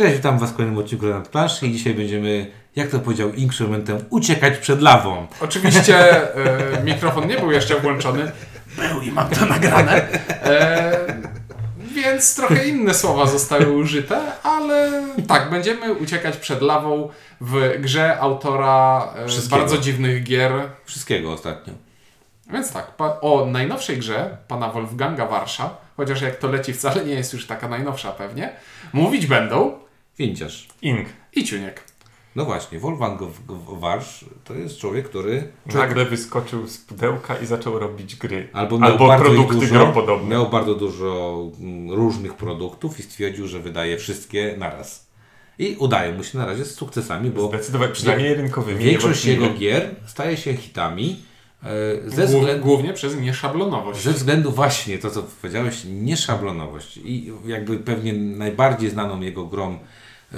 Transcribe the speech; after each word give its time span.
Cześć, 0.00 0.16
witam 0.16 0.38
Was 0.38 0.50
w 0.50 0.54
kolejnym 0.54 0.78
odcinku 0.78 1.06
Renat 1.06 1.28
Planszy 1.28 1.66
i 1.66 1.72
dzisiaj 1.72 1.94
będziemy, 1.94 2.50
jak 2.76 2.88
to 2.88 2.98
powiedział 2.98 3.32
instrumentem, 3.32 3.98
uciekać 4.10 4.58
przed 4.58 4.82
lawą. 4.82 5.26
Oczywiście 5.40 5.96
e, 6.34 6.84
mikrofon 6.84 7.26
nie 7.26 7.38
był 7.38 7.52
jeszcze 7.52 7.80
włączony. 7.80 8.32
Był 8.76 9.00
i 9.00 9.12
mam 9.12 9.30
to 9.30 9.46
nagrane. 9.46 10.12
E, 10.44 11.22
więc 11.94 12.34
trochę 12.34 12.68
inne 12.68 12.94
słowa 12.94 13.26
zostały 13.26 13.72
użyte, 13.72 14.20
ale 14.42 15.02
tak, 15.28 15.50
będziemy 15.50 15.92
uciekać 15.94 16.36
przed 16.36 16.62
lawą 16.62 17.08
w 17.40 17.80
grze 17.80 18.20
autora 18.20 19.08
e, 19.46 19.48
bardzo 19.50 19.78
dziwnych 19.78 20.22
gier. 20.22 20.52
Wszystkiego 20.84 21.32
ostatnio. 21.32 21.74
Więc 22.52 22.72
tak, 22.72 22.92
o 23.20 23.46
najnowszej 23.46 23.98
grze 23.98 24.36
pana 24.48 24.68
Wolfganga 24.68 25.26
Warsza, 25.26 25.70
chociaż 25.96 26.20
jak 26.22 26.36
to 26.36 26.48
leci 26.48 26.72
wcale 26.72 27.04
nie 27.04 27.14
jest 27.14 27.32
już 27.32 27.46
taka 27.46 27.68
najnowsza 27.68 28.12
pewnie, 28.12 28.52
mówić 28.92 29.26
będą 29.26 29.89
Windziarz. 30.20 30.68
Ink. 30.82 31.06
i 31.36 31.44
Ciuniek. 31.44 31.84
No 32.36 32.44
właśnie, 32.44 32.78
Wolfgang 32.78 33.20
Warsz 33.80 34.24
to 34.44 34.54
jest 34.54 34.78
człowiek, 34.78 35.08
który... 35.08 35.48
Nagle 35.74 36.04
wyskoczył 36.04 36.66
z 36.68 36.78
pudełka 36.78 37.36
i 37.38 37.46
zaczął 37.46 37.78
robić 37.78 38.16
gry. 38.16 38.48
Albo, 38.52 38.78
miał 38.78 38.90
Albo 38.90 39.16
produkty 39.18 39.54
dużo, 39.54 39.74
gropodobne. 39.74 40.28
Miał 40.28 40.50
bardzo 40.50 40.74
dużo 40.74 41.38
mm, 41.60 41.90
różnych 41.90 42.34
produktów 42.34 43.00
i 43.00 43.02
stwierdził, 43.02 43.48
że 43.48 43.60
wydaje 43.60 43.98
wszystkie 43.98 44.54
naraz. 44.58 45.10
I 45.58 45.76
udaje 45.78 46.12
mu 46.12 46.24
się 46.24 46.38
na 46.38 46.46
razie 46.46 46.64
z 46.64 46.74
sukcesami, 46.74 47.30
bo 47.30 47.48
Zdecydowanie, 47.48 47.92
przynajmniej 47.92 48.34
rynkowymi. 48.34 48.84
większość 48.84 49.24
jego 49.24 49.50
gier 49.50 49.90
staje 50.06 50.36
się 50.36 50.54
hitami 50.56 51.22
e, 51.62 51.66
ze 52.10 52.26
Głó- 52.26 52.38
względu... 52.40 52.64
Głównie 52.64 52.92
przez 52.92 53.16
nieszablonowość. 53.16 54.00
Ze 54.00 54.12
względu 54.12 54.52
właśnie 54.52 54.98
to, 54.98 55.10
co 55.10 55.22
powiedziałeś, 55.22 55.82
nieszablonowość. 55.84 56.96
I 56.96 57.32
jakby 57.46 57.78
pewnie 57.78 58.12
najbardziej 58.12 58.90
znaną 58.90 59.20
jego 59.20 59.46
grą 59.46 59.78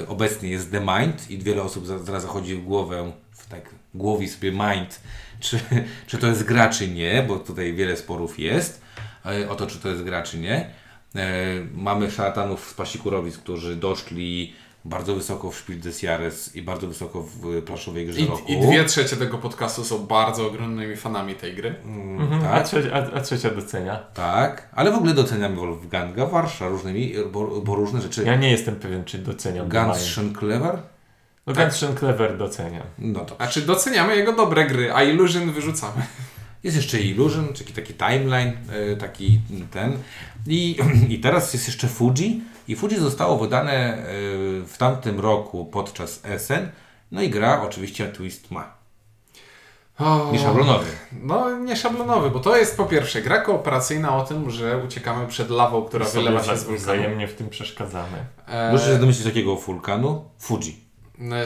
obecnie 0.08 0.48
jest 0.50 0.70
The 0.70 0.80
Mind 0.80 1.30
i 1.30 1.38
wiele 1.38 1.62
osób 1.62 1.86
za- 1.86 1.98
zaraz 1.98 2.22
zachodzi 2.22 2.54
w 2.54 2.64
głowę, 2.64 3.12
w 3.32 3.46
tak 3.48 3.70
głowi 3.94 4.28
sobie 4.28 4.52
Mind, 4.52 5.00
czy, 5.40 5.60
czy 6.06 6.18
to 6.18 6.26
jest 6.26 6.42
gra, 6.44 6.68
czy 6.68 6.88
nie, 6.88 7.24
bo 7.28 7.38
tutaj 7.38 7.72
wiele 7.74 7.96
sporów 7.96 8.38
jest 8.38 8.82
e, 9.26 9.50
o 9.50 9.54
to, 9.54 9.66
czy 9.66 9.78
to 9.78 9.88
jest 9.88 10.02
gra, 10.02 10.22
czy 10.22 10.38
nie. 10.38 10.70
E, 11.14 11.44
Mamy 11.74 12.10
szaratanów 12.10 12.68
z 12.68 12.74
Pasikurowic, 12.74 13.38
którzy 13.38 13.76
doszli 13.76 14.54
bardzo 14.84 15.14
wysoko 15.14 15.50
w 15.50 15.56
Spiel 15.56 15.80
des 15.80 16.02
Jahres 16.02 16.56
i 16.56 16.62
bardzo 16.62 16.86
wysoko 16.86 17.22
w 17.22 17.62
planszowej 17.62 18.06
grze 18.06 18.20
I, 18.20 18.26
roku. 18.26 18.52
I 18.52 18.60
dwie 18.60 18.84
trzecie 18.84 19.16
tego 19.16 19.38
podcastu 19.38 19.84
są 19.84 20.06
bardzo 20.06 20.46
ogromnymi 20.46 20.96
fanami 20.96 21.34
tej 21.34 21.54
gry. 21.54 21.74
Mhm, 21.84 22.44
a, 22.44 22.54
tak. 22.54 22.66
trzecia, 22.66 22.92
a, 22.92 23.16
a 23.16 23.20
trzecia 23.20 23.50
docenia. 23.50 23.96
Tak, 24.14 24.68
ale 24.72 24.92
w 24.92 24.94
ogóle 24.94 25.14
doceniamy 25.14 25.56
Wolfganga 25.56 26.26
Warsza 26.26 26.68
różnymi, 26.68 27.14
bo, 27.32 27.60
bo 27.60 27.74
różne 27.74 28.00
rzeczy. 28.02 28.24
Ja 28.24 28.36
nie 28.36 28.50
jestem 28.50 28.76
pewien, 28.76 29.04
czy 29.04 29.18
doceniam. 29.18 29.68
Schön 29.68 30.38
clever? 30.38 30.78
No 31.46 31.54
schön 31.54 31.98
clever 31.98 32.38
doceniam. 32.38 32.82
No 32.98 33.20
to. 33.20 33.36
Znaczy 33.36 33.62
doceniamy 33.62 34.16
jego 34.16 34.32
dobre 34.32 34.66
gry, 34.66 34.92
a 34.92 35.02
Illusion 35.02 35.52
wyrzucamy. 35.52 36.02
Jest 36.62 36.76
jeszcze 36.76 37.00
Illusion, 37.00 37.52
czyli 37.54 37.72
taki 37.72 37.94
timeline, 37.94 38.52
e, 38.92 38.96
taki 38.96 39.40
ten. 39.70 39.98
I, 40.46 40.76
I 41.14 41.18
teraz 41.18 41.54
jest 41.54 41.66
jeszcze 41.66 41.88
Fuji. 41.88 42.42
I 42.68 42.76
Fuji 42.76 42.98
zostało 42.98 43.38
wydane 43.38 43.72
e, 43.72 44.02
w 44.66 44.74
tamtym 44.78 45.20
roku 45.20 45.64
podczas 45.66 46.20
Essen. 46.24 46.70
No 47.10 47.22
i 47.22 47.30
gra 47.30 47.62
oczywiście 47.62 48.08
twist 48.08 48.50
ma. 48.50 48.74
O, 49.98 50.30
Nieszablonowy. 50.32 50.86
No, 51.22 51.58
nie 51.58 51.76
szablonowy, 51.76 52.30
bo 52.30 52.40
to 52.40 52.56
jest 52.56 52.76
po 52.76 52.84
pierwsze 52.84 53.22
gra 53.22 53.40
kooperacyjna 53.40 54.16
o 54.16 54.24
tym, 54.24 54.50
że 54.50 54.78
uciekamy 54.78 55.26
przed 55.26 55.50
lawą, 55.50 55.82
która 55.84 56.06
Sobie 56.06 56.24
wylewa 56.24 56.44
się 56.44 56.56
z 56.56 56.62
wulkanu. 56.64 56.78
wzajemnie 56.78 57.28
w 57.28 57.34
tym 57.34 57.48
przeszkadzamy. 57.48 58.18
E, 58.48 58.72
Możesz 58.72 58.88
się 58.94 58.98
domyślić 58.98 59.26
takiego 59.26 59.56
wulkanu? 59.56 60.24
Fuji. 60.38 60.80
e, 61.32 61.44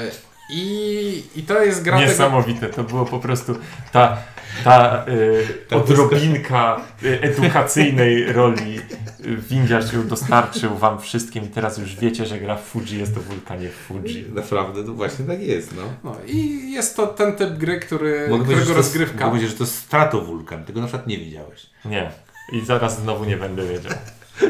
I, 0.53 1.23
I 1.36 1.42
to 1.42 1.62
jest 1.64 1.83
gra 1.83 1.98
tego... 1.98 2.11
Niesamowite, 2.11 2.67
to 2.69 2.84
było 2.84 3.05
po 3.05 3.19
prostu 3.19 3.55
ta, 3.92 4.17
ta 4.64 5.05
y, 5.08 5.77
odrobinka 5.77 6.80
y, 7.02 7.20
edukacyjnej 7.23 8.33
roli 8.33 8.80
windiarz 9.27 9.92
ją 9.92 10.09
dostarczył 10.09 10.77
wam 10.79 11.01
wszystkim 11.01 11.45
i 11.45 11.48
teraz 11.48 11.79
już 11.79 11.97
wiecie, 11.97 12.27
że 12.27 12.39
gra 12.39 12.57
w 12.57 12.63
Fuji 12.64 12.98
jest 12.98 13.14
to 13.14 13.20
wulkanie 13.20 13.69
Fuji. 13.69 14.25
Naprawdę, 14.35 14.85
to 14.85 14.92
właśnie 14.95 15.25
tak 15.25 15.41
jest, 15.42 15.77
no. 15.77 15.83
No, 16.05 16.17
I 16.27 16.73
jest 16.73 16.97
to 16.97 17.07
ten 17.07 17.33
typ 17.37 17.51
gry, 17.59 17.81
który, 17.81 18.27
Mogę 18.31 18.45
którego 18.45 18.75
rozgrywka... 18.75 19.14
mogę 19.19 19.27
powiedzieć, 19.31 19.51
że 19.51 19.57
to 19.57 19.64
jest 19.64 19.79
stratowulkan. 19.79 20.64
Tego 20.64 20.81
na 20.81 20.87
przykład 20.87 21.07
nie 21.07 21.19
widziałeś. 21.19 21.67
Nie. 21.85 22.11
I 22.53 22.64
zaraz 22.64 23.01
znowu 23.01 23.25
nie 23.25 23.37
będę 23.37 23.67
wiedział. 23.67 23.92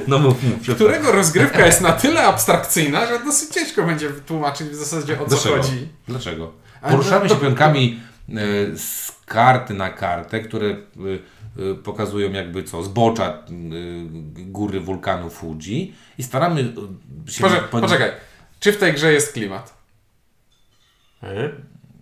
No 0.09 0.19
mów, 0.19 0.43
mów. 0.43 0.75
którego 0.77 1.13
rozgrywka 1.13 1.67
jest 1.67 1.81
na 1.81 1.93
tyle 1.93 2.23
abstrakcyjna, 2.23 3.07
że 3.07 3.19
dosyć 3.25 3.51
ciężko 3.51 3.83
będzie 3.83 4.09
wytłumaczyć 4.09 4.69
w 4.69 4.75
zasadzie 4.75 5.15
o 5.21 5.25
co 5.25 5.27
Dlaczego? 5.27 5.57
chodzi. 5.57 5.89
Dlaczego? 6.09 6.53
Poruszamy 6.91 7.29
to- 7.29 7.35
się 7.35 7.41
pionkami 7.41 8.01
z 8.77 9.13
karty 9.27 9.75
na 9.75 9.91
kartę, 9.91 10.41
które 10.41 10.67
e, 10.67 10.75
e, 11.71 11.75
pokazują 11.75 12.33
jakby 12.33 12.63
co, 12.65 12.83
zbocza 12.83 13.25
e, 13.25 13.43
góry 14.27 14.81
wulkanu 14.81 15.31
Fuji 15.31 15.95
i 16.19 16.23
staramy 16.23 16.61
e, 16.61 17.31
się... 17.31 17.43
Poczekaj, 17.43 17.69
pod- 17.71 17.81
poczekaj, 17.81 18.11
czy 18.61 18.73
w 18.73 18.77
tej 18.79 18.93
grze 18.93 19.13
jest 19.13 19.33
klimat? 19.33 19.75
Y, 21.23 21.55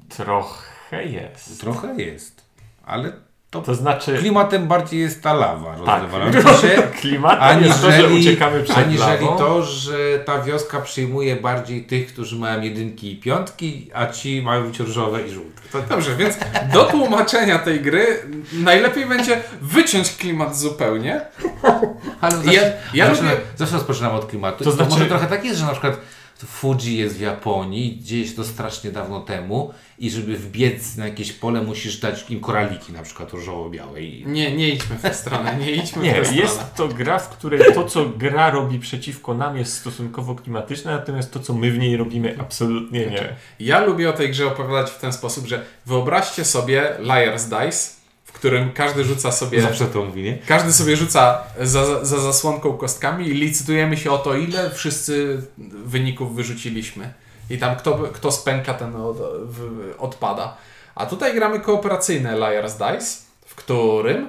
trochę 0.09 1.05
jest. 1.05 1.61
Trochę 1.61 1.95
jest, 2.03 2.45
ale 2.85 3.12
to, 3.54 3.62
To 3.62 3.75
znaczy, 3.75 4.19
klimatem 4.19 4.66
bardziej 4.69 5.00
jest 5.00 5.22
ta 5.22 5.32
lawa 5.32 5.75
Tak. 5.87 6.03
rozrywająca 6.03 6.54
się, 6.62 6.82
klimatem 7.00 7.65
jest 7.65 7.82
to, 7.82 7.91
że 7.91 7.97
aniżeli, 7.97 8.20
uciekamy 8.20 8.62
przed 8.62 8.78
aniżeli 8.78 9.25
lawą. 9.25 9.37
to, 9.38 9.62
że 9.62 10.19
ta 10.25 10.42
wioska 10.42 10.81
przyjmuje 10.81 11.37
bardziej 11.37 11.84
tych, 11.84 12.06
którzy 12.12 12.37
mają 12.38 12.60
jedynki 12.60 13.12
i 13.12 13.16
piątki, 13.16 13.91
a 13.94 14.06
ci 14.06 14.43
mają 14.43 14.66
być 14.66 14.78
różowe 14.78 15.22
i 15.22 15.31
żółte. 15.31 15.60
To 15.72 15.81
dobrze, 15.88 16.16
więc 16.16 16.37
do 16.72 16.84
tłumaczenia 16.84 17.59
tej 17.59 17.81
gry 17.81 18.06
najlepiej 18.53 19.06
będzie 19.06 19.41
wyciąć 19.62 20.16
klimat 20.16 20.56
zupełnie. 20.59 21.20
Ale 22.20 22.37
Ja- 22.37 22.43
zawsze, 22.53 22.72
ja 22.94 23.06
zawsze, 23.06 23.22
lubię- 23.22 23.37
zawsze 23.56 23.75
rozpoczynamy 23.75 24.14
od 24.14 24.26
klimatu. 24.26 24.59
To 24.59 24.64
To, 24.64 24.72
znaczy- 24.76 24.91
może 24.91 25.06
trochę 25.06 25.26
tak 25.26 25.44
jest, 25.44 25.59
że 25.60 25.66
na 25.66 25.72
przykład 25.72 25.97
Fuji 26.39 26.97
jest 26.97 27.17
w 27.17 27.21
Japonii, 27.21 27.97
gdzieś 27.97 28.34
to 28.34 28.45
strasznie 28.45 28.91
dawno 28.91 29.21
temu 29.21 29.75
i 29.99 30.11
żeby 30.11 30.37
wbiec 30.37 30.97
na 30.97 31.06
jakieś 31.06 31.33
pole 31.33 31.62
musisz 31.62 32.00
dać 32.00 32.31
im 32.31 32.41
koraliki 32.41 32.93
na 32.93 33.03
przykład 33.03 33.31
różowo-białe. 33.31 34.03
I... 34.03 34.27
Nie, 34.27 34.56
nie 34.56 34.69
idźmy 34.69 34.97
w 34.97 35.03
tę 35.03 35.15
stronę, 35.15 35.56
nie 35.56 35.71
idźmy 35.73 36.03
w 36.03 36.05
Nie, 36.05 36.15
tę 36.15 36.25
stronę. 36.25 36.43
jest 36.43 36.75
to 36.77 36.89
gra, 36.89 37.19
w 37.19 37.28
której 37.28 37.75
to, 37.75 37.84
co 37.84 38.09
gra 38.09 38.50
robi 38.50 38.78
przeciwko 38.78 39.34
nam, 39.34 39.56
jest 39.56 39.78
stosunkowo 39.78 40.34
klimatyczne, 40.34 40.91
natomiast 40.91 41.33
to, 41.33 41.41
co 41.41 41.55
my 41.55 41.71
w 41.71 41.78
niej 41.78 41.97
robimy, 41.97 42.37
absolutnie 42.41 43.06
nie. 43.06 43.37
Ja 43.61 43.84
lubię 43.84 44.11
o 44.11 44.12
tej 44.12 44.31
grze 44.31 44.47
opowiadać 44.47 44.91
w 44.91 44.99
ten 44.99 45.12
sposób, 45.12 45.47
że 45.47 45.65
wyobraźcie 45.87 46.44
sobie 46.44 46.97
Liar's 47.00 47.65
Dice, 47.65 47.91
w 48.03 48.03
którym 48.44 48.72
każdy 48.72 49.05
rzuca 49.05 49.32
sobie... 49.32 49.62
Zawsze 49.62 49.87
to 49.87 50.05
mówi, 50.05 50.22
nie? 50.22 50.38
Każdy 50.38 50.72
sobie 50.72 50.97
rzuca 50.97 51.43
za, 51.60 52.05
za 52.05 52.19
zasłonką 52.19 52.72
kostkami 52.72 53.28
i 53.28 53.34
licytujemy 53.34 53.97
się 53.97 54.12
o 54.12 54.19
to, 54.19 54.34
ile 54.34 54.71
wszyscy 54.71 55.43
wyników 55.84 56.37
wyrzuciliśmy. 56.37 57.12
I 57.50 57.59
tam 57.59 57.77
kto, 57.77 57.99
kto 57.99 58.32
spęka, 58.32 58.75
ten 58.75 58.97
od, 58.97 59.16
w, 59.44 59.94
odpada. 59.99 60.56
A 60.94 61.06
tutaj 61.06 61.34
gramy 61.34 61.60
kooperacyjne 61.60 62.34
Liar's 62.34 62.72
Dice, 62.72 63.22
w 63.47 63.55
którym 63.55 64.28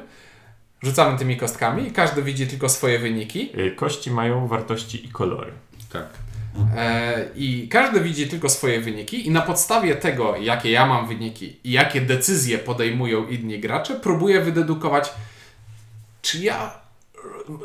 rzucamy 0.82 1.18
tymi 1.18 1.38
kostkami 1.38 1.88
i 1.88 1.92
każdy 1.92 2.24
widzi 2.24 2.48
tylko 2.48 2.70
swoje 2.70 3.00
wyniki. 3.00 3.52
Y, 3.60 3.72
Kości 3.72 4.12
mają 4.12 4.48
wartości 4.48 5.06
i 5.06 5.10
kolory. 5.10 5.52
Tak. 5.94 6.08
E, 6.78 7.26
I 7.36 7.68
każdy 7.68 8.02
widzi 8.02 8.28
tylko 8.28 8.50
swoje 8.50 8.82
wyniki, 8.82 9.28
i 9.28 9.32
na 9.32 9.42
podstawie 9.42 9.96
tego, 9.96 10.36
jakie 10.38 10.72
ja 10.72 10.86
mam 10.86 11.08
wyniki 11.08 11.60
i 11.64 11.72
jakie 11.72 12.02
decyzje 12.02 12.58
podejmują 12.58 13.28
inni 13.28 13.60
gracze, 13.60 13.96
próbuję 13.96 14.42
wydedukować, 14.42 15.14
czy 16.22 16.40
ja 16.40 16.72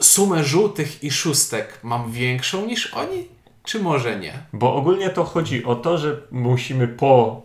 sumę 0.00 0.45
żółtych 0.45 1.05
i 1.05 1.11
szóstek 1.11 1.79
mam 1.83 2.12
większą 2.12 2.67
niż 2.67 2.95
oni, 2.95 3.29
czy 3.65 3.81
może 3.81 4.19
nie. 4.19 4.33
Bo 4.53 4.75
ogólnie 4.75 5.11
to 5.11 5.25
chodzi 5.25 5.64
o 5.64 5.75
to, 5.75 5.99
że 5.99 6.20
musimy 6.31 6.88
po 6.88 7.43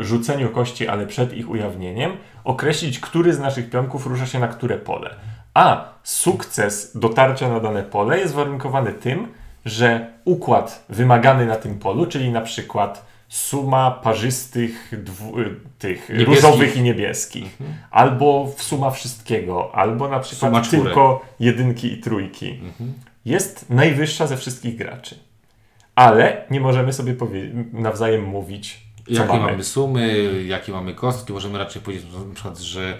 y, 0.00 0.04
rzuceniu 0.04 0.48
kości, 0.48 0.88
ale 0.88 1.06
przed 1.06 1.32
ich 1.32 1.50
ujawnieniem, 1.50 2.12
określić, 2.44 3.00
który 3.00 3.34
z 3.34 3.38
naszych 3.38 3.70
pionków 3.70 4.06
rusza 4.06 4.26
się 4.26 4.38
na 4.38 4.48
które 4.48 4.78
pole. 4.78 5.14
A 5.54 5.84
sukces 6.02 6.96
dotarcia 6.98 7.48
na 7.48 7.60
dane 7.60 7.82
pole 7.82 8.18
jest 8.18 8.34
warunkowany 8.34 8.92
tym, 8.92 9.28
że 9.68 10.12
układ 10.24 10.84
wymagany 10.88 11.46
na 11.46 11.56
tym 11.56 11.78
polu, 11.78 12.06
czyli 12.06 12.30
na 12.30 12.40
przykład 12.40 13.06
suma 13.28 13.90
parzystych 13.90 14.92
y, 14.92 15.04
tych 15.78 16.08
Niebieskich. 16.08 16.26
różowych 16.34 16.76
i 16.76 16.82
niebieskich, 16.82 17.58
albo 17.90 18.52
suma 18.56 18.90
wszystkiego, 18.90 19.74
albo 19.74 20.08
na 20.08 20.20
przykład 20.20 20.70
tylko 20.70 21.26
jedynki 21.40 21.92
i 21.92 21.98
trójki, 21.98 22.60
jest 23.24 23.70
najwyższa 23.70 24.26
ze 24.26 24.36
wszystkich 24.36 24.76
graczy. 24.76 25.18
Ale 25.94 26.44
nie 26.50 26.60
możemy 26.60 26.92
sobie 26.92 27.14
nawzajem 27.72 28.24
mówić, 28.24 28.80
co 29.06 29.12
Jakie 29.12 29.32
mamy. 29.32 29.50
mamy. 29.50 29.64
sumy, 29.64 30.32
jakie 30.46 30.72
mamy 30.72 30.94
kostki, 30.94 31.32
możemy 31.32 31.58
raczej 31.58 31.82
powiedzieć 31.82 32.06
na 32.28 32.34
przykład, 32.34 32.58
że 32.58 32.98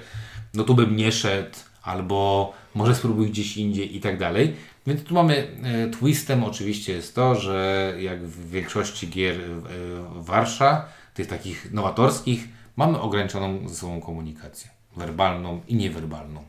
no 0.55 0.65
tu 0.65 0.75
bym 0.75 0.97
nie 0.97 1.12
szedł, 1.12 1.59
albo 1.82 2.53
może 2.75 2.94
spróbuj 2.94 3.31
gdzieś 3.31 3.56
indziej 3.56 3.97
i 3.97 4.00
tak 4.00 4.19
dalej. 4.19 4.56
Więc 4.88 5.05
tu 5.05 5.14
mamy 5.14 5.49
e, 5.62 5.90
twistem 5.90 6.44
oczywiście 6.44 6.93
jest 6.93 7.14
to, 7.14 7.35
że 7.35 7.93
jak 8.00 8.26
w 8.26 8.50
większości 8.50 9.08
gier 9.08 9.40
e, 9.40 9.44
Warsza, 10.14 10.85
tych 11.14 11.26
takich 11.26 11.73
nowatorskich, 11.73 12.49
mamy 12.76 13.00
ograniczoną 13.00 13.69
ze 13.69 13.75
sobą 13.75 14.00
komunikację. 14.00 14.70
Werbalną 14.96 15.61
i 15.69 15.75
niewerbalną. 15.76 16.44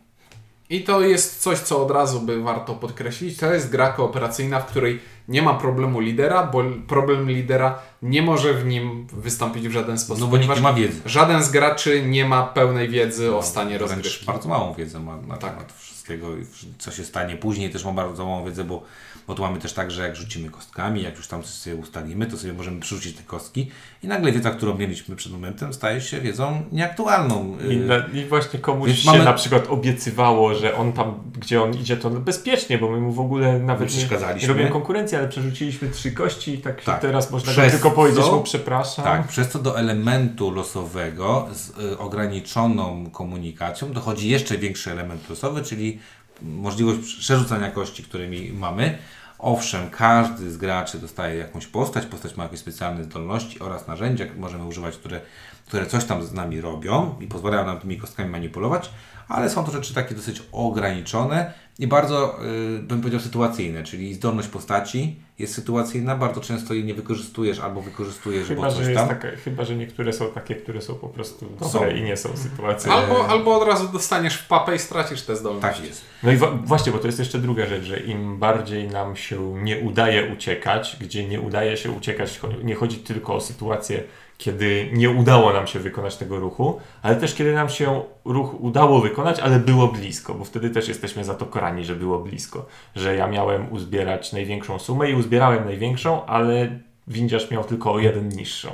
I 0.70 0.84
to 0.84 1.02
jest 1.02 1.42
coś, 1.42 1.60
co 1.60 1.84
od 1.86 1.92
razu 1.92 2.22
by 2.22 2.44
warto 2.44 2.76
podkreślić. 2.76 3.38
To 3.38 3.54
jest 3.54 3.70
gra 3.70 3.92
kooperacyjna, 3.92 4.60
w 4.60 4.66
której 4.66 5.00
nie 5.28 5.42
ma 5.42 5.54
problemu 5.54 6.00
lidera, 6.00 6.44
bo 6.44 6.64
problem 6.88 7.30
lidera 7.30 7.80
nie 8.02 8.22
może 8.22 8.54
w 8.54 8.66
nim 8.66 9.08
wystąpić 9.14 9.68
w 9.68 9.72
żaden 9.72 10.00
sposób. 10.00 10.22
No 10.22 10.28
bo 10.28 10.38
nikt 10.38 10.56
nie 10.56 10.62
ma 10.62 10.74
wiedzy. 10.74 11.02
Żaden 11.06 11.44
z 11.44 11.52
graczy 11.52 12.06
nie 12.06 12.26
ma 12.26 12.44
pełnej 12.44 12.90
wiedzy 12.90 13.36
o 13.36 13.44
stanie 13.44 13.78
rozgrywki. 13.78 14.26
bardzo 14.26 14.50
małą 14.50 14.74
wiedzę 14.74 15.00
ma 15.00 15.18
na 15.18 15.38
Tak. 15.38 15.52
temat 15.52 15.74
wszystkiego, 15.74 15.99
i 16.16 16.46
co 16.78 16.92
się 16.92 17.04
stanie 17.04 17.36
później. 17.36 17.70
Też 17.70 17.86
ma 17.86 17.92
bardzo 17.92 18.26
małą 18.26 18.46
wiedzę, 18.46 18.64
bo, 18.64 18.84
bo 19.28 19.36
tu 19.36 19.42
mamy 19.42 19.60
też 19.60 19.74
tak, 19.74 19.92
że 19.92 20.04
jak 20.04 20.16
rzucimy 20.16 20.50
kostkami, 20.50 21.02
jak 21.04 21.18
już 21.18 21.28
tam 21.28 21.44
coś 21.44 21.52
sobie 21.52 21.76
ustalimy, 21.76 22.26
to 22.26 22.38
sobie 22.38 22.54
możemy 22.54 22.80
przerzucić 22.80 23.18
te 23.18 23.24
kostki 23.24 23.72
i 24.04 24.08
nagle 24.08 24.32
wiedza, 24.32 24.52
którą 24.52 24.78
mieliśmy 24.78 25.16
przed 25.16 25.32
momentem, 25.32 25.74
staje 25.74 26.02
się 26.02 26.22
wiedzą 26.22 26.62
nieaktualną. 26.72 27.58
I, 27.70 27.78
na, 27.78 27.98
I 28.14 28.26
właśnie 28.26 28.60
komuś 28.60 28.88
Więc 28.88 29.00
się 29.00 29.12
mamy- 29.12 29.24
na 29.24 29.34
przykład 29.34 29.68
obiecywało, 29.68 30.56
że 30.56 30.76
on 30.76 30.94
tam, 30.94 31.14
gdzie 31.40 31.64
on 31.64 31.74
idzie, 31.74 31.98
to 31.98 32.10
bezpiecznie, 32.10 32.78
bo 32.78 32.92
my 32.92 32.98
mu 33.00 33.12
w 33.12 33.20
ogóle 33.20 33.60
nawet 33.60 33.96
Nie 33.96 34.42
nie, 34.42 34.48
robimy 34.48 34.70
konkurencji, 34.70 35.18
ale 35.18 35.28
przerzuciliśmy 35.28 35.90
trzy 35.90 36.12
kości 36.12 36.54
i 36.54 36.58
tak, 36.58 36.84
Tak. 36.84 37.02
teraz 37.02 37.32
można 37.32 37.54
tylko 37.70 37.92
powiedzieć 37.92 38.24
co- 38.26 38.36
mu 38.36 38.44
przepraszam. 38.44 39.06
Tak, 39.06 39.28
przez 39.28 39.50
to 39.50 39.60
do 39.60 39.80
elementu 39.80 40.52
losowego 40.52 41.48
z 41.54 41.70
y, 41.70 41.98
ograniczoną 41.98 43.10
komunikacją 43.12 43.92
dochodzi 43.94 44.30
jeszcze 44.30 44.58
większy 44.58 44.92
element 44.92 45.30
losowy, 45.30 45.64
czyli 45.64 45.99
możliwość 46.42 47.16
przerzucania 47.16 47.72
kości, 47.72 48.04
którymi 48.04 48.54
mamy. 48.54 48.98
Owszem, 49.40 49.90
każdy 49.90 50.52
z 50.52 50.58
graczy 50.58 51.00
dostaje 51.00 51.38
jakąś 51.38 51.68
postać, 51.68 52.06
postać 52.06 52.36
ma 52.36 52.44
jakieś 52.44 52.60
specjalne 52.60 53.04
zdolności 53.04 53.60
oraz 53.60 53.88
narzędzia, 53.88 54.26
które 54.26 54.42
możemy 54.42 54.66
używać, 54.66 54.98
które, 54.98 55.22
które 55.68 55.86
coś 55.86 56.06
tam 56.06 56.24
z 56.24 56.34
nami 56.34 56.62
robią 56.62 57.16
i 57.20 57.28
pozwalają 57.28 57.66
nam 57.66 57.80
tymi 57.80 57.98
kostkami 57.98 58.30
manipulować, 58.30 58.90
ale 59.28 59.50
są 59.50 59.64
to 59.64 59.72
rzeczy 59.72 59.94
takie 59.94 60.16
dosyć 60.16 60.44
ograniczone 60.52 61.54
i 61.80 61.88
bardzo, 61.88 62.40
y, 62.78 62.80
bym 62.80 63.00
powiedział, 63.02 63.20
sytuacyjne, 63.20 63.84
czyli 63.84 64.14
zdolność 64.14 64.48
postaci 64.48 65.16
jest 65.40 65.54
sytuacyjna, 65.54 66.16
bardzo 66.16 66.42
często 66.42 66.74
jej 66.74 66.84
nie 66.84 66.94
wykorzystujesz 66.94 67.60
albo 67.60 67.82
wykorzystujesz, 67.82 68.48
Chyba 68.48 68.62
bo 68.62 68.70
że, 68.70 68.76
coś 68.76 68.86
jest 68.86 69.00
tam. 69.00 69.08
taka, 69.08 69.28
chyba, 69.44 69.66
że 69.66 69.76
niektóre 69.76 70.14
są 70.14 70.28
takie, 70.32 70.56
które 70.56 70.82
są 70.82 70.96
po 70.96 71.08
prostu 71.08 71.46
dobre 71.60 71.70
Są. 71.70 71.90
i 71.96 72.02
nie 72.02 72.18
są 72.18 72.38
sytuacyjne. 72.38 72.96
Albo, 72.98 73.28
albo 73.28 73.62
od 73.62 73.68
razu 73.68 73.88
dostaniesz 73.88 74.36
w 74.38 74.48
papę 74.48 74.76
i 74.76 74.80
stracisz 74.80 75.22
te 75.22 75.36
zdolności. 75.36 75.80
Tak 75.82 75.88
jest. 75.90 76.02
No 76.24 76.32
i 76.32 76.38
wa- 76.38 76.52
właśnie, 76.52 76.92
bo 76.92 76.98
to 77.00 77.08
jest 77.08 77.20
jeszcze 77.20 77.40
druga 77.40 77.66
rzecz, 77.66 77.84
że 77.84 78.00
im 78.00 78.38
bardziej 78.40 78.88
nam 78.88 79.16
się 79.16 79.54
nie 79.64 79.80
udaje 79.80 80.34
uciekać, 80.34 80.98
gdzie 81.02 81.28
nie 81.28 81.42
udaje 81.42 81.78
się 81.78 81.92
uciekać, 81.92 82.40
nie 82.64 82.76
chodzi 82.76 82.98
tylko 82.98 83.36
o 83.36 83.42
sytuację, 83.42 84.04
kiedy 84.40 84.90
nie 84.94 85.10
udało 85.10 85.54
nam 85.54 85.68
się 85.68 85.80
wykonać 85.80 86.18
tego 86.18 86.40
ruchu, 86.40 86.80
ale 87.02 87.16
też 87.16 87.36
kiedy 87.36 87.54
nam 87.54 87.70
się 87.70 88.02
ruch 88.26 88.62
udało 88.62 89.02
wykonać, 89.02 89.40
ale 89.40 89.60
było 89.60 89.88
blisko, 89.88 90.34
bo 90.34 90.44
wtedy 90.44 90.70
też 90.70 90.88
jesteśmy 90.88 91.26
za 91.26 91.36
to 91.36 91.46
korani, 91.46 91.86
że 91.86 91.96
było 91.96 92.20
blisko. 92.20 92.66
Że 92.96 93.16
ja 93.16 93.28
miałem 93.28 93.74
uzbierać 93.74 94.34
największą 94.34 94.80
sumę 94.80 95.12
i 95.12 95.16
uzbierałem 95.16 95.66
największą, 95.66 96.26
ale 96.26 96.80
windziarz 97.08 97.52
miał 97.52 97.64
tylko 97.64 97.94
o 97.94 98.00
jeden 98.00 98.30
niższą. 98.30 98.70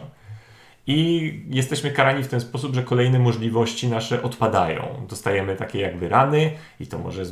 I 0.87 1.43
jesteśmy 1.49 1.91
karani 1.91 2.23
w 2.23 2.27
ten 2.27 2.41
sposób, 2.41 2.75
że 2.75 2.83
kolejne 2.83 3.19
możliwości 3.19 3.87
nasze 3.87 4.23
odpadają. 4.23 5.05
Dostajemy 5.09 5.55
takie 5.55 5.79
jakby 5.79 6.09
rany 6.09 6.51
i 6.79 6.87
to 6.87 6.99
może 6.99 7.23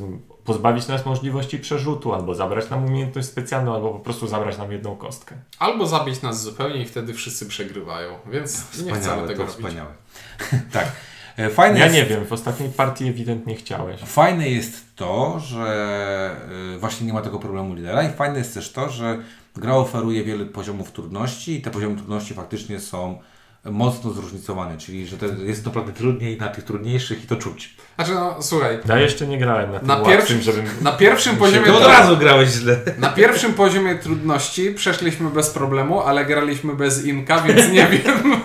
pozbawić 0.44 0.88
nas 0.88 1.05
możliwości 1.05 1.59
przerzutu, 1.59 2.13
albo 2.13 2.35
zabrać 2.35 2.69
nam 2.69 2.85
umiejętność 2.85 3.27
specjalną, 3.27 3.73
albo 3.75 3.89
po 3.89 4.00
prostu 4.00 4.27
zabrać 4.27 4.57
nam 4.57 4.71
jedną 4.71 4.95
kostkę. 4.95 5.35
Albo 5.59 5.88
zabić 5.88 6.21
nas 6.21 6.44
zupełnie 6.44 6.81
i 6.81 6.85
wtedy 6.85 7.13
wszyscy 7.13 7.45
przegrywają. 7.45 8.13
Więc 8.31 8.57
nie 8.59 8.83
chcemy 8.83 9.00
Wspaniałe, 9.00 9.27
tego 9.27 9.44
to 9.44 9.50
robić. 9.50 9.55
wspaniałe. 9.55 9.91
tak. 10.71 10.91
E, 11.38 11.50
Fajne 11.50 11.79
Ja 11.79 11.85
jest, 11.85 11.97
nie 11.97 12.05
wiem, 12.05 12.25
w 12.25 12.33
ostatniej 12.33 12.69
partii 12.69 13.07
ewidentnie 13.07 13.55
chciałeś. 13.55 14.01
Fajne 14.01 14.50
jest 14.50 14.95
to, 14.95 15.39
że 15.39 16.35
y, 16.75 16.79
właśnie 16.79 17.07
nie 17.07 17.13
ma 17.13 17.21
tego 17.21 17.39
problemu 17.39 17.73
lidera 17.73 18.03
i 18.03 18.13
fajne 18.13 18.38
jest 18.38 18.53
też 18.53 18.71
to, 18.71 18.89
że 18.89 19.17
gra 19.55 19.75
oferuje 19.75 20.23
wiele 20.23 20.45
poziomów 20.45 20.91
trudności 20.91 21.55
i 21.55 21.61
te 21.61 21.71
poziomy 21.71 21.95
trudności 21.95 22.33
faktycznie 22.33 22.79
są 22.79 23.19
mocno 23.65 24.12
zróżnicowane, 24.12 24.77
czyli 24.77 25.07
że 25.07 25.18
to 25.18 25.25
jest 25.25 25.65
naprawdę 25.65 25.94
trudniej 25.94 26.38
na 26.38 26.48
tych 26.48 26.63
trudniejszych 26.63 27.24
i 27.24 27.27
to 27.27 27.36
czuć. 27.36 27.75
Znaczy, 27.95 28.12
no 28.13 28.36
słuchaj, 28.42 28.80
Ja 28.89 28.98
jeszcze 28.98 29.27
nie 29.27 29.38
grałem 29.38 29.71
na 29.71 29.80
tym 29.80 29.88
Na 29.88 29.95
łatwym, 29.95 30.13
pierwszym- 30.18 30.42
żebym... 30.42 30.65
na 30.81 30.92
pierwszym 30.92 31.36
poziomie 31.38 31.65
To 31.68 31.77
od 31.77 31.86
razu 31.88 32.18
grałeś 32.18 32.50
źle. 32.50 32.80
Na 32.98 33.10
pierwszym 33.10 33.54
poziomie 33.54 33.95
trudności 33.95 34.71
przeszliśmy 34.71 35.30
bez 35.30 35.50
problemu, 35.50 36.01
ale 36.01 36.25
graliśmy 36.25 36.75
bez 36.75 37.06
inka, 37.06 37.42
więc 37.42 37.71
nie 37.71 37.88
wiem. 37.92 38.42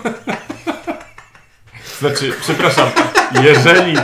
Znaczy, 1.99 2.33
przepraszam, 2.41 2.89
jeżeli 3.43 3.97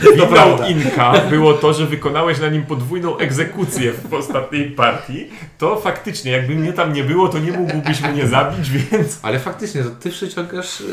winą. 0.00 0.66
Inka 0.68 1.12
było 1.30 1.54
to, 1.54 1.72
że 1.72 1.86
wykonałeś 1.86 2.40
na 2.40 2.48
nim 2.48 2.62
podwójną 2.62 3.16
egzekucję 3.18 3.92
w 3.92 4.14
ostatniej 4.14 4.70
partii, 4.70 5.26
to 5.58 5.80
faktycznie, 5.80 6.32
jakby 6.32 6.54
mnie 6.54 6.72
tam 6.72 6.92
nie 6.92 7.04
było, 7.04 7.28
to 7.28 7.38
nie 7.38 7.52
mógłbyś 7.52 8.00
mnie 8.02 8.26
zabić, 8.26 8.70
więc... 8.70 9.18
Ale 9.22 9.38
faktycznie, 9.38 9.82
to 9.82 9.90
ty 9.90 10.10
przyciągasz, 10.10 10.80
yy, 10.80 10.86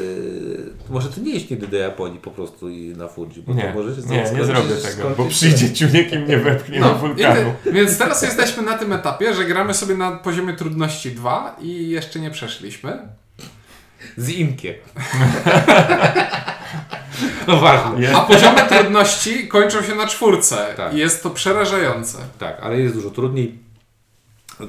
może 0.90 1.10
to 1.10 1.22
nie 1.22 1.34
jest 1.34 1.52
nigdy 1.52 1.68
do 1.68 1.78
Japonii 1.78 2.20
po 2.20 2.32
prostu 2.32 2.70
i 2.70 2.94
na 2.98 3.08
Fuji, 3.08 3.44
bo 3.48 3.54
Nie, 3.54 3.64
to 3.64 3.74
może 3.84 4.02
się 4.02 4.08
nie, 4.08 4.18
nie 4.38 4.46
zrobię 4.46 4.76
tego, 4.76 5.10
bo 5.18 5.26
przyjdzie 5.26 5.74
ciunek 5.74 6.14
i 6.14 6.20
mnie 6.20 6.38
wepchnie 6.38 6.80
No, 6.80 6.90
do 6.90 6.96
wulkanu. 6.96 7.54
ty- 7.64 7.72
więc 7.72 7.98
teraz 7.98 8.22
jesteśmy 8.22 8.64
na 8.64 8.78
tym 8.78 8.94
etapie, 8.94 9.34
że 9.34 9.46
gramy 9.46 9.74
sobie 9.74 9.96
na 9.96 10.12
poziomie 10.12 10.54
trudności 10.54 11.12
2 11.12 11.56
i 11.62 11.90
jeszcze 11.90 12.20
nie 12.20 12.32
przeszliśmy. 12.32 12.98
Z 14.18 14.30
Inkiem. 14.30 14.74
no 17.48 17.60
ważne. 17.60 18.18
A 18.18 18.22
poziomy 18.22 18.62
trudności 18.70 19.48
kończą 19.48 19.82
się 19.82 19.96
na 19.96 20.08
czwórce. 20.08 20.74
Tak. 20.78 20.94
I 20.94 20.98
jest 20.98 21.24
to 21.24 21.30
przerażające. 21.30 22.18
Tak, 22.40 22.60
ale 22.62 22.80
jest 22.80 22.96
dużo 22.96 23.10
trudniej. 23.10 23.60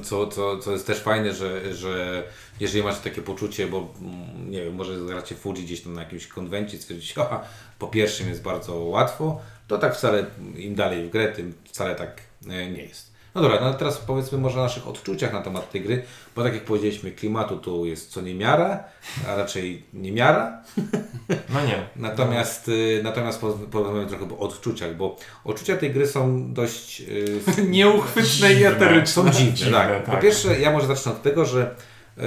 Co, 0.03 0.27
co, 0.27 0.57
co 0.57 0.71
jest 0.71 0.87
też 0.87 0.99
fajne, 0.99 1.33
że, 1.33 1.75
że 1.75 2.23
jeżeli 2.59 2.83
masz 2.83 2.99
takie 2.99 3.21
poczucie, 3.21 3.67
bo 3.67 3.93
mm, 4.01 4.51
nie 4.51 4.63
wiem, 4.63 4.75
może 4.75 4.97
gracie 4.97 5.35
Fuji 5.35 5.63
gdzieś 5.63 5.81
tam 5.81 5.93
na 5.93 6.01
jakimś 6.01 6.27
konwencie, 6.27 6.77
stwierdzić, 6.77 7.13
aha, 7.21 7.43
po 7.79 7.87
pierwszym 7.87 8.29
jest 8.29 8.41
bardzo 8.41 8.75
łatwo, 8.75 9.41
to 9.67 9.77
tak 9.77 9.95
wcale 9.95 10.25
im 10.55 10.75
dalej 10.75 11.07
w 11.07 11.09
grę, 11.09 11.27
tym 11.27 11.53
wcale 11.63 11.95
tak 11.95 12.21
e, 12.47 12.71
nie 12.71 12.83
jest. 12.83 13.14
No 13.35 13.41
dobra, 13.41 13.59
no 13.59 13.65
ale 13.67 13.75
teraz 13.75 13.97
powiedzmy 13.97 14.37
może 14.37 14.59
o 14.59 14.63
naszych 14.63 14.87
odczuciach 14.87 15.33
na 15.33 15.41
temat 15.41 15.71
tej 15.71 15.81
gry, 15.81 16.03
bo 16.35 16.43
tak 16.43 16.53
jak 16.53 16.65
powiedzieliśmy, 16.65 17.11
klimatu 17.11 17.57
tu 17.57 17.85
jest 17.85 18.09
co 18.11 18.21
niemiara, 18.21 18.83
a 19.29 19.35
raczej 19.35 19.83
niemiara, 19.93 20.61
No 21.53 21.65
nie. 21.65 21.87
natomiast, 21.95 22.67
y, 22.67 23.01
natomiast 23.03 23.41
po- 23.41 23.53
porozmawiamy 23.71 24.07
trochę 24.07 24.25
o 24.35 24.39
odczuciach, 24.39 24.95
bo 24.97 25.17
odczucia 25.43 25.77
tej 25.77 25.91
gry 25.91 26.07
są 26.07 26.53
dość 26.53 27.01
y, 27.01 27.63
Nieuchwytne 27.69 28.53
i 28.53 28.63
eteryczne. 28.63 29.07
są 29.23 29.29
dziwne, 29.29 29.53
Dziwne, 29.53 29.71
tak. 29.77 30.03
Po 30.05 30.11
tak. 30.11 30.21
pierwsze, 30.21 30.59
ja 30.59 30.71
może 30.71 30.87
zacznę 30.87 31.11
od 31.11 31.21
tego, 31.21 31.45
że 31.45 31.75
e, 32.17 32.21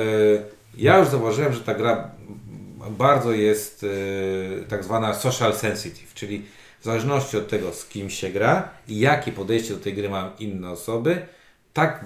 ja 0.77 0.99
już 0.99 1.09
zauważyłem, 1.09 1.53
że 1.53 1.61
ta 1.61 1.75
gra 1.75 2.11
bardzo 2.91 3.33
jest 3.33 3.87
e, 4.65 4.65
tak 4.65 4.85
zwana 4.85 5.15
social 5.15 5.55
sensitive, 5.55 6.15
czyli 6.15 6.45
w 6.81 6.85
zależności 6.85 7.37
od 7.37 7.49
tego, 7.49 7.73
z 7.73 7.89
kim 7.89 8.11
się 8.11 8.31
gra 8.31 8.71
i 8.89 8.99
jakie 8.99 9.33
podejście 9.33 9.75
do 9.75 9.81
tej 9.81 9.95
gry 9.95 10.09
mają 10.09 10.31
inne 10.39 10.71
osoby, 10.71 11.27
tak, 11.73 12.05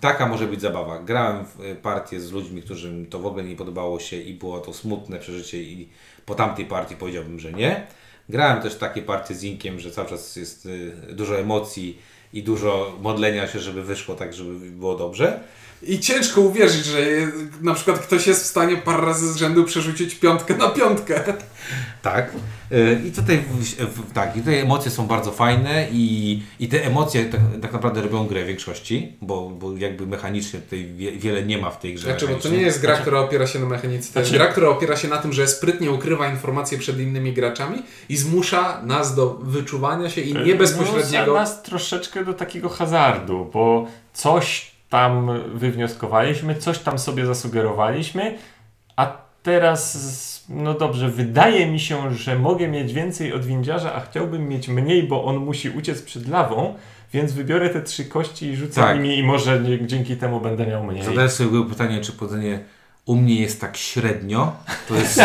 taka 0.00 0.26
może 0.26 0.46
być 0.46 0.60
zabawa. 0.60 0.98
Grałem 0.98 1.44
w 1.44 1.60
e, 1.60 1.74
partię 1.74 2.20
z 2.20 2.32
ludźmi, 2.32 2.62
którym 2.62 3.06
to 3.06 3.18
w 3.18 3.26
ogóle 3.26 3.44
nie 3.44 3.56
podobało 3.56 4.00
się 4.00 4.16
i 4.16 4.34
było 4.34 4.58
to 4.58 4.72
smutne 4.72 5.18
przeżycie 5.18 5.62
i 5.62 5.88
po 6.26 6.34
tamtej 6.34 6.66
partii 6.66 6.96
powiedziałbym, 6.96 7.40
że 7.40 7.52
nie. 7.52 7.86
Grałem 8.28 8.62
też 8.62 8.74
takie 8.74 9.02
partie 9.02 9.34
z 9.34 9.44
Inkiem, 9.44 9.80
że 9.80 9.90
cały 9.90 10.08
czas 10.08 10.36
jest 10.36 10.66
y, 10.66 10.92
dużo 11.12 11.38
emocji 11.38 11.98
i 12.32 12.42
dużo 12.42 12.96
modlenia 13.02 13.48
się, 13.48 13.60
żeby 13.60 13.82
wyszło 13.82 14.14
tak, 14.14 14.34
żeby 14.34 14.70
było 14.70 14.96
dobrze. 14.96 15.40
I 15.82 16.00
ciężko 16.00 16.40
uwierzyć, 16.40 16.84
że 16.84 16.98
na 17.62 17.74
przykład 17.74 17.98
ktoś 17.98 18.26
jest 18.26 18.42
w 18.42 18.46
stanie 18.46 18.76
parę 18.76 19.06
razy 19.06 19.32
z 19.32 19.36
rzędu 19.36 19.64
przerzucić 19.64 20.14
piątkę 20.14 20.56
na 20.56 20.68
piątkę. 20.68 21.22
Tak. 22.02 22.32
Y, 22.72 23.00
I 23.06 23.12
tutaj, 23.12 23.44
tak, 24.14 24.36
i 24.36 24.38
tutaj 24.38 24.58
emocje 24.58 24.90
są 24.90 25.06
bardzo 25.06 25.32
fajne 25.32 25.86
i, 25.92 26.42
i 26.60 26.68
te 26.68 26.84
emocje 26.84 27.24
tak, 27.24 27.40
tak 27.62 27.72
naprawdę 27.72 28.02
robią 28.02 28.26
grę 28.26 28.44
w 28.44 28.46
większości, 28.46 29.16
bo, 29.22 29.50
bo 29.50 29.76
jakby 29.76 30.06
mechanicznie 30.06 30.60
tutaj 30.60 30.84
wie, 30.96 31.12
wiele 31.12 31.42
nie 31.42 31.58
ma 31.58 31.70
w 31.70 31.80
tej 31.80 31.94
grze. 31.94 32.04
Znaczy, 32.04 32.28
bo 32.28 32.34
to 32.34 32.48
nie 32.48 32.62
jest 32.62 32.80
gra, 32.80 32.96
która 32.96 33.20
opiera 33.20 33.46
się 33.46 33.58
na 33.58 33.66
mechanice. 33.66 34.12
To 34.12 34.18
jest 34.18 34.30
Znaczy- 34.30 34.44
gra, 34.44 34.52
która 34.52 34.68
opiera 34.68 34.96
się 34.96 35.08
na 35.08 35.18
tym, 35.18 35.32
że 35.32 35.48
sprytnie 35.48 35.90
ukrywa 35.90 36.28
informacje 36.28 36.78
przed 36.78 37.00
innymi 37.00 37.32
graczami 37.32 37.82
i 38.08 38.16
zmusza 38.16 38.82
nas 38.82 39.14
do 39.14 39.38
wyczuwania 39.42 40.10
się 40.10 40.20
i 40.20 40.34
nie 40.34 40.54
bezpośredniego. 40.54 41.26
No, 41.26 41.34
nas 41.34 41.62
troszeczkę 41.62 42.19
do 42.24 42.34
takiego 42.34 42.68
hazardu, 42.68 43.50
bo 43.52 43.86
coś 44.12 44.70
tam 44.88 45.30
wywnioskowaliśmy, 45.54 46.54
coś 46.54 46.78
tam 46.78 46.98
sobie 46.98 47.26
zasugerowaliśmy, 47.26 48.38
a 48.96 49.16
teraz, 49.42 50.44
no 50.48 50.74
dobrze, 50.74 51.08
wydaje 51.08 51.66
mi 51.66 51.80
się, 51.80 52.14
że 52.14 52.38
mogę 52.38 52.68
mieć 52.68 52.92
więcej 52.92 53.32
od 53.32 53.44
windziarza, 53.44 53.94
a 53.94 54.00
chciałbym 54.00 54.48
mieć 54.48 54.68
mniej, 54.68 55.02
bo 55.02 55.24
on 55.24 55.36
musi 55.36 55.70
uciec 55.70 56.02
przed 56.02 56.28
lawą, 56.28 56.74
więc 57.12 57.32
wybiorę 57.32 57.70
te 57.70 57.82
trzy 57.82 58.04
kości 58.04 58.46
i 58.46 58.56
rzucę 58.56 58.80
Tak. 58.80 58.96
nimi 58.96 59.18
i 59.18 59.22
może 59.22 59.60
dzięki 59.86 60.16
temu 60.16 60.40
będę 60.40 60.66
miał 60.66 60.84
mniej. 60.84 61.04
Zadajesz 61.04 61.32
sobie 61.32 61.64
pytanie, 61.68 62.00
czy 62.00 62.12
powiedzenie 62.12 62.60
u 63.06 63.16
mnie 63.16 63.40
jest 63.40 63.60
tak 63.60 63.76
średnio. 63.76 64.56
To 64.88 64.94
jest, 64.94 65.20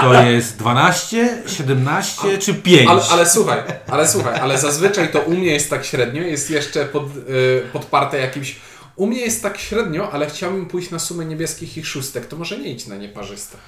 to 0.00 0.22
jest 0.22 0.56
12, 0.56 1.42
17 1.46 2.38
czy 2.38 2.54
5. 2.54 2.90
Ale, 2.90 3.02
ale 3.10 3.30
słuchaj, 3.30 3.62
ale 3.88 4.08
słuchaj, 4.08 4.40
ale 4.40 4.58
zazwyczaj 4.58 5.12
to 5.12 5.20
u 5.20 5.30
mnie 5.30 5.52
jest 5.52 5.70
tak 5.70 5.84
średnio, 5.84 6.22
jest 6.22 6.50
jeszcze 6.50 6.84
pod, 6.86 7.04
y, 7.16 7.62
podparte 7.72 8.18
jakimś. 8.18 8.56
U 8.96 9.06
mnie 9.06 9.20
jest 9.20 9.42
tak 9.42 9.58
średnio, 9.58 10.12
ale 10.12 10.26
chciałbym 10.26 10.66
pójść 10.66 10.90
na 10.90 10.98
sumę 10.98 11.24
niebieskich 11.24 11.76
i 11.76 11.84
szóstek, 11.84 12.26
to 12.26 12.36
może 12.36 12.58
nie 12.58 12.70
idź 12.70 12.86
na 12.86 12.96
nieparzyste. 12.96 13.58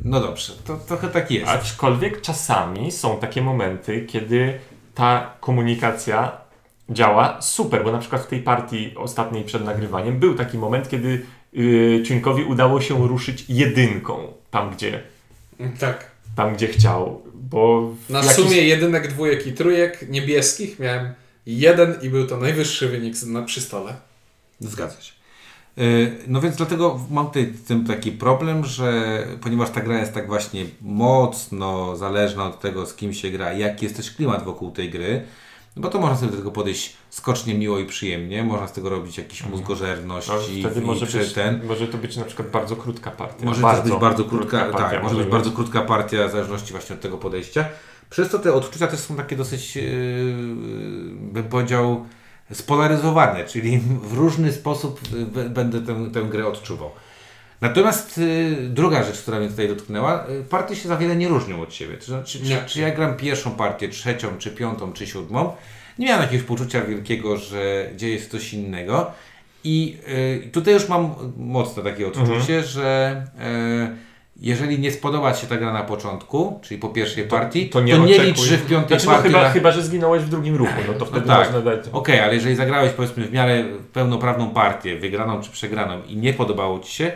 No 0.00 0.20
dobrze, 0.20 0.52
to 0.64 0.76
trochę 0.76 1.08
tak 1.08 1.30
jest. 1.30 1.48
Aczkolwiek 1.48 2.20
czasami 2.20 2.92
są 2.92 3.18
takie 3.18 3.42
momenty, 3.42 4.06
kiedy 4.06 4.60
ta 4.94 5.36
komunikacja 5.40 6.44
działa 6.90 7.42
super, 7.42 7.84
bo 7.84 7.92
na 7.92 7.98
przykład 7.98 8.22
w 8.22 8.26
tej 8.26 8.42
partii 8.42 8.94
ostatniej 8.96 9.44
przed 9.44 9.64
nagrywaniem 9.64 10.18
był 10.18 10.34
taki 10.34 10.58
moment, 10.58 10.88
kiedy 10.88 11.26
yy, 11.54 12.46
udało 12.48 12.80
się 12.80 13.08
ruszyć 13.08 13.44
jedynką 13.48 14.32
tam, 14.50 14.70
gdzie, 14.74 15.02
Tak. 15.80 16.10
tam, 16.36 16.54
gdzie 16.54 16.68
chciał, 16.68 17.22
bo 17.34 17.90
Na 18.10 18.18
jakiś- 18.18 18.32
sumie 18.34 18.56
jedynek, 18.56 19.08
dwójek 19.08 19.46
i 19.46 19.52
trójek 19.52 20.08
niebieskich 20.10 20.78
miałem 20.78 21.14
jeden 21.46 21.94
i 22.02 22.08
był 22.10 22.26
to 22.26 22.36
najwyższy 22.36 22.88
wynik 22.88 23.22
na, 23.26 23.42
przy 23.42 23.60
stole. 23.60 23.94
Zgadza 24.60 25.00
się. 25.00 25.12
Yy, 25.76 26.12
No 26.26 26.40
więc 26.40 26.56
dlatego 26.56 27.00
mam 27.10 27.26
tutaj 27.26 27.52
z 27.64 27.66
tym 27.66 27.86
taki 27.86 28.12
problem, 28.12 28.64
że 28.64 29.18
ponieważ 29.40 29.70
ta 29.70 29.80
gra 29.80 29.98
jest 30.00 30.14
tak 30.14 30.26
właśnie 30.26 30.64
mocno 30.82 31.96
zależna 31.96 32.44
od 32.46 32.60
tego, 32.60 32.86
z 32.86 32.94
kim 32.94 33.14
się 33.14 33.30
gra 33.30 33.52
i 33.52 33.58
jaki 33.60 33.84
jest 33.84 33.96
też 33.96 34.10
klimat 34.10 34.44
wokół 34.44 34.70
tej 34.70 34.90
gry, 34.90 35.22
no 35.76 35.82
bo 35.82 35.88
to 35.88 35.98
można 35.98 36.16
sobie 36.16 36.30
do 36.30 36.36
tego 36.38 36.50
podejść 36.50 36.96
skocznie, 37.10 37.54
miło 37.54 37.78
i 37.78 37.86
przyjemnie, 37.86 38.44
można 38.44 38.66
z 38.66 38.72
tego 38.72 38.88
robić 38.88 39.18
jakieś 39.18 39.46
mózgożerność 39.46 40.28
no, 40.28 40.34
i, 40.52 40.60
wtedy 40.62 40.80
i 40.80 40.84
może, 40.84 41.06
być, 41.06 41.32
ten. 41.32 41.66
może 41.66 41.88
to 41.88 41.98
być 41.98 42.16
na 42.16 42.24
przykład 42.24 42.50
bardzo 42.50 42.76
krótka 42.76 43.10
partia. 43.10 43.44
Może 43.46 43.62
też 43.62 43.80
być 43.80 44.00
bardzo 44.00 44.24
krótka, 44.24 44.58
partia 44.64 44.90
tak, 44.90 45.02
może 45.02 45.16
być 45.16 45.26
bardzo 45.26 45.50
krótka 45.50 45.82
partia 45.82 46.28
w 46.28 46.30
zależności 46.30 46.72
właśnie 46.72 46.96
od 46.96 47.02
tego 47.02 47.18
podejścia. 47.18 47.64
Przez 48.10 48.30
to 48.30 48.38
te 48.38 48.52
odczucia 48.52 48.86
też 48.86 49.00
są 49.00 49.16
takie 49.16 49.36
dosyć, 49.36 49.76
yy, 49.76 49.82
bym 51.14 51.44
powiedział, 51.44 52.04
spolaryzowane, 52.52 53.44
czyli 53.44 53.78
w 54.02 54.12
różny 54.12 54.52
sposób 54.52 55.00
y, 55.14 55.26
b- 55.26 55.48
będę 55.48 55.80
tę, 55.80 56.10
tę 56.12 56.22
grę 56.22 56.46
odczuwał. 56.46 56.90
Natomiast 57.68 58.18
y, 58.18 58.56
druga 58.68 59.02
rzecz, 59.04 59.18
która 59.22 59.38
mnie 59.38 59.48
tutaj 59.48 59.68
dotknęła, 59.68 60.24
y, 60.40 60.44
partie 60.44 60.76
się 60.76 60.88
za 60.88 60.96
wiele 60.96 61.16
nie 61.16 61.28
różnią 61.28 61.62
od 61.62 61.74
siebie. 61.74 61.96
To 61.96 62.04
znaczy, 62.04 62.38
czy, 62.38 62.44
Nie. 62.44 62.62
czy 62.66 62.80
ja 62.80 62.90
gram 62.90 63.16
pierwszą 63.16 63.50
partię, 63.50 63.88
trzecią, 63.88 64.28
czy 64.38 64.50
piątą, 64.50 64.92
czy 64.92 65.06
siódmą, 65.06 65.52
nie 65.98 66.06
miałem 66.06 66.22
jakiegoś 66.22 66.46
poczucia 66.46 66.80
wielkiego, 66.80 67.36
że 67.36 67.90
dzieje 67.96 68.18
się 68.18 68.26
coś 68.28 68.52
innego. 68.54 69.10
I 69.64 69.96
y, 70.46 70.50
tutaj 70.52 70.74
już 70.74 70.88
mam 70.88 71.14
mocno 71.36 71.82
takie 71.82 72.06
odczucie, 72.06 72.34
Mhm. 72.34 72.64
że 72.64 73.22
y, 73.90 74.14
jeżeli 74.40 74.78
nie 74.78 74.92
spodoba 74.92 75.34
się 75.34 75.46
ta 75.46 75.56
gra 75.56 75.72
na 75.72 75.82
początku, 75.82 76.60
czyli 76.62 76.80
po 76.80 76.88
pierwszej 76.88 77.24
partii, 77.24 77.68
to 77.68 77.78
to 77.78 77.84
nie 77.84 77.98
nie, 77.98 78.18
licz, 78.18 78.40
że 78.40 78.56
w 78.56 78.66
piątej 78.66 78.88
Znaczy, 79.00 79.06
no, 79.06 79.12
partii... 79.12 79.28
chyba, 79.28 79.42
na- 79.42 79.50
chyba, 79.50 79.72
że 79.72 79.82
zginąłeś 79.82 80.22
w 80.22 80.28
drugim 80.28 80.56
ruchu, 80.56 80.72
no 80.88 80.94
to 80.94 81.04
wtedy 81.06 81.26
tak. 81.26 81.38
można 81.38 81.60
dać. 81.60 81.80
Okej, 81.92 82.20
ale 82.20 82.34
jeżeli 82.34 82.56
zagrałeś 82.56 82.92
powiedzmy 82.92 83.24
w 83.26 83.32
miarę 83.32 83.64
pełnoprawną 83.92 84.50
partię, 84.50 84.98
wygraną 84.98 85.40
czy 85.42 85.50
przegraną 85.50 86.02
i 86.08 86.16
nie 86.16 86.32
podobało 86.32 86.78
Ci 86.80 86.92
się, 86.94 87.12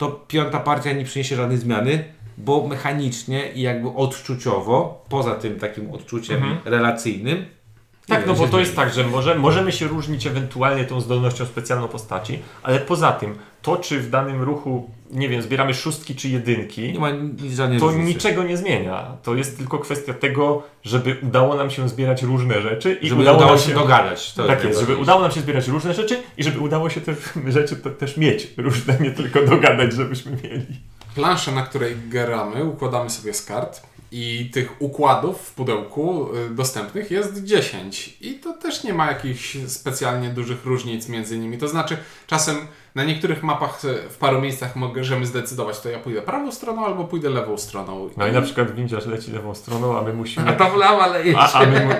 to 0.00 0.10
piąta 0.28 0.60
partia 0.60 0.92
nie 0.92 1.04
przyniesie 1.04 1.36
żadnej 1.36 1.58
zmiany, 1.58 2.04
bo 2.38 2.66
mechanicznie 2.68 3.52
i 3.54 3.60
jakby 3.60 3.88
odczuciowo, 3.88 5.04
poza 5.08 5.34
tym 5.34 5.58
takim 5.58 5.90
odczuciem 5.90 6.36
Mhm. 6.36 6.56
relacyjnym, 6.64 7.44
Tak, 8.10 8.26
no 8.26 8.34
bo 8.34 8.48
to 8.48 8.60
jest 8.60 8.76
tak, 8.76 8.94
że 8.94 9.04
może, 9.04 9.34
możemy 9.34 9.72
się 9.72 9.88
różnić 9.88 10.26
ewentualnie 10.26 10.84
tą 10.84 11.00
zdolnością 11.00 11.46
specjalną 11.46 11.88
postaci, 11.88 12.38
ale 12.62 12.80
poza 12.80 13.12
tym, 13.12 13.38
to 13.62 13.76
czy 13.76 14.00
w 14.00 14.10
danym 14.10 14.42
ruchu, 14.42 14.90
nie 15.10 15.28
wiem, 15.28 15.42
zbieramy 15.42 15.74
szóstki 15.74 16.14
czy 16.14 16.28
jedynki, 16.28 16.92
nie 16.92 16.98
ma 16.98 17.10
nic 17.10 17.54
żadnej 17.54 17.80
to 17.80 17.86
różnicy. 17.86 18.08
niczego 18.08 18.42
nie 18.42 18.56
zmienia. 18.56 19.16
To 19.22 19.34
jest 19.34 19.58
tylko 19.58 19.78
kwestia 19.78 20.14
tego, 20.14 20.62
żeby 20.82 21.16
udało 21.22 21.54
nam 21.54 21.70
się 21.70 21.88
zbierać 21.88 22.22
różne 22.22 22.62
rzeczy 22.62 22.98
i 23.02 23.08
Żeby 23.08 23.20
udało, 23.20 23.36
udało 23.36 23.52
nam 23.52 23.60
się 23.60 23.74
dogadać. 23.74 24.32
To 24.32 24.46
tak 24.46 24.64
jest, 24.64 24.80
żeby 24.80 24.96
udało 24.96 25.20
nam 25.20 25.30
się 25.30 25.40
zbierać 25.40 25.68
różne 25.68 25.94
rzeczy 25.94 26.22
i 26.36 26.44
żeby 26.44 26.60
udało 26.60 26.90
się 26.90 27.00
też 27.00 27.16
rzeczy 27.48 27.76
te, 27.76 27.90
też 27.90 28.16
mieć 28.16 28.48
różne, 28.56 28.98
nie 29.00 29.10
tylko 29.10 29.42
dogadać, 29.42 29.92
żebyśmy 29.92 30.32
mieli. 30.32 30.66
Plansza, 31.14 31.52
na 31.52 31.62
której 31.62 31.96
gramy, 32.08 32.64
układamy 32.64 33.10
sobie 33.10 33.34
z 33.34 33.44
kart 33.44 33.90
i 34.12 34.50
tych 34.52 34.82
układów 34.82 35.40
w 35.40 35.54
pudełku 35.54 36.28
y, 36.36 36.54
dostępnych 36.54 37.10
jest 37.10 37.44
10. 37.44 38.16
I 38.20 38.34
to 38.34 38.52
też 38.52 38.84
nie 38.84 38.94
ma 38.94 39.06
jakichś 39.06 39.56
specjalnie 39.66 40.28
dużych 40.28 40.64
różnic 40.64 41.08
między 41.08 41.38
nimi. 41.38 41.58
To 41.58 41.68
znaczy, 41.68 41.96
czasem 42.26 42.56
na 42.94 43.04
niektórych 43.04 43.42
mapach 43.42 43.84
y, 43.84 44.08
w 44.10 44.16
paru 44.16 44.40
miejscach 44.40 44.76
możemy 44.76 45.26
zdecydować, 45.26 45.80
to 45.80 45.88
ja 45.88 45.98
pójdę 45.98 46.22
prawą 46.22 46.52
stroną 46.52 46.86
albo 46.86 47.04
pójdę 47.04 47.30
lewą 47.30 47.58
stroną. 47.58 48.10
No 48.16 48.26
i 48.26 48.32
na 48.32 48.42
przykład 48.42 48.74
windziarz 48.74 49.06
leci 49.06 49.30
lewą 49.30 49.54
stroną, 49.54 49.98
a 49.98 50.02
my 50.02 50.12
musimy... 50.12 50.48
A 50.48 50.52
ta 50.52 50.70
wlawa 50.70 51.06
leje 51.06 51.38
A, 51.38 51.52
a 51.52 51.66
my 51.66 51.86
mu, 51.86 51.92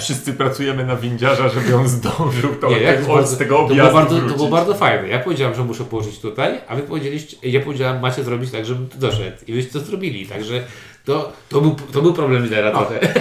wszyscy 0.00 0.32
pracujemy 0.32 0.86
na 0.86 0.96
windziarza, 0.96 1.48
żeby 1.48 1.76
on 1.76 1.88
zdążył 1.88 2.54
to, 2.54 2.70
Nie, 2.70 2.80
jak 2.80 3.00
od, 3.00 3.06
bardzo- 3.06 3.34
z 3.34 3.38
tego 3.38 3.54
to 3.56 3.66
było, 3.66 3.70
objazdu 3.88 3.94
bardzo, 3.94 4.28
to 4.28 4.36
było 4.36 4.48
bardzo 4.48 4.74
fajne. 4.74 5.08
Ja 5.08 5.18
powiedziałem, 5.18 5.54
że 5.54 5.64
muszę 5.64 5.84
położyć 5.84 6.18
tutaj, 6.18 6.60
a 6.68 6.76
wy 6.76 6.82
powiedzieliście, 6.82 7.36
ja 7.42 7.60
powiedziałem, 7.60 8.00
macie 8.00 8.24
zrobić 8.24 8.50
tak, 8.50 8.66
żebym 8.66 8.88
tu 8.88 8.98
doszedł. 8.98 9.36
I 9.46 9.52
wyście 9.52 9.72
to 9.72 9.80
zrobili. 9.80 10.26
Także 10.26 10.64
to, 11.04 11.32
to, 11.48 11.60
był, 11.60 11.76
to 11.92 12.02
był 12.02 12.12
problem 12.12 12.42
lidera 12.42 12.70
trochę. 12.70 13.00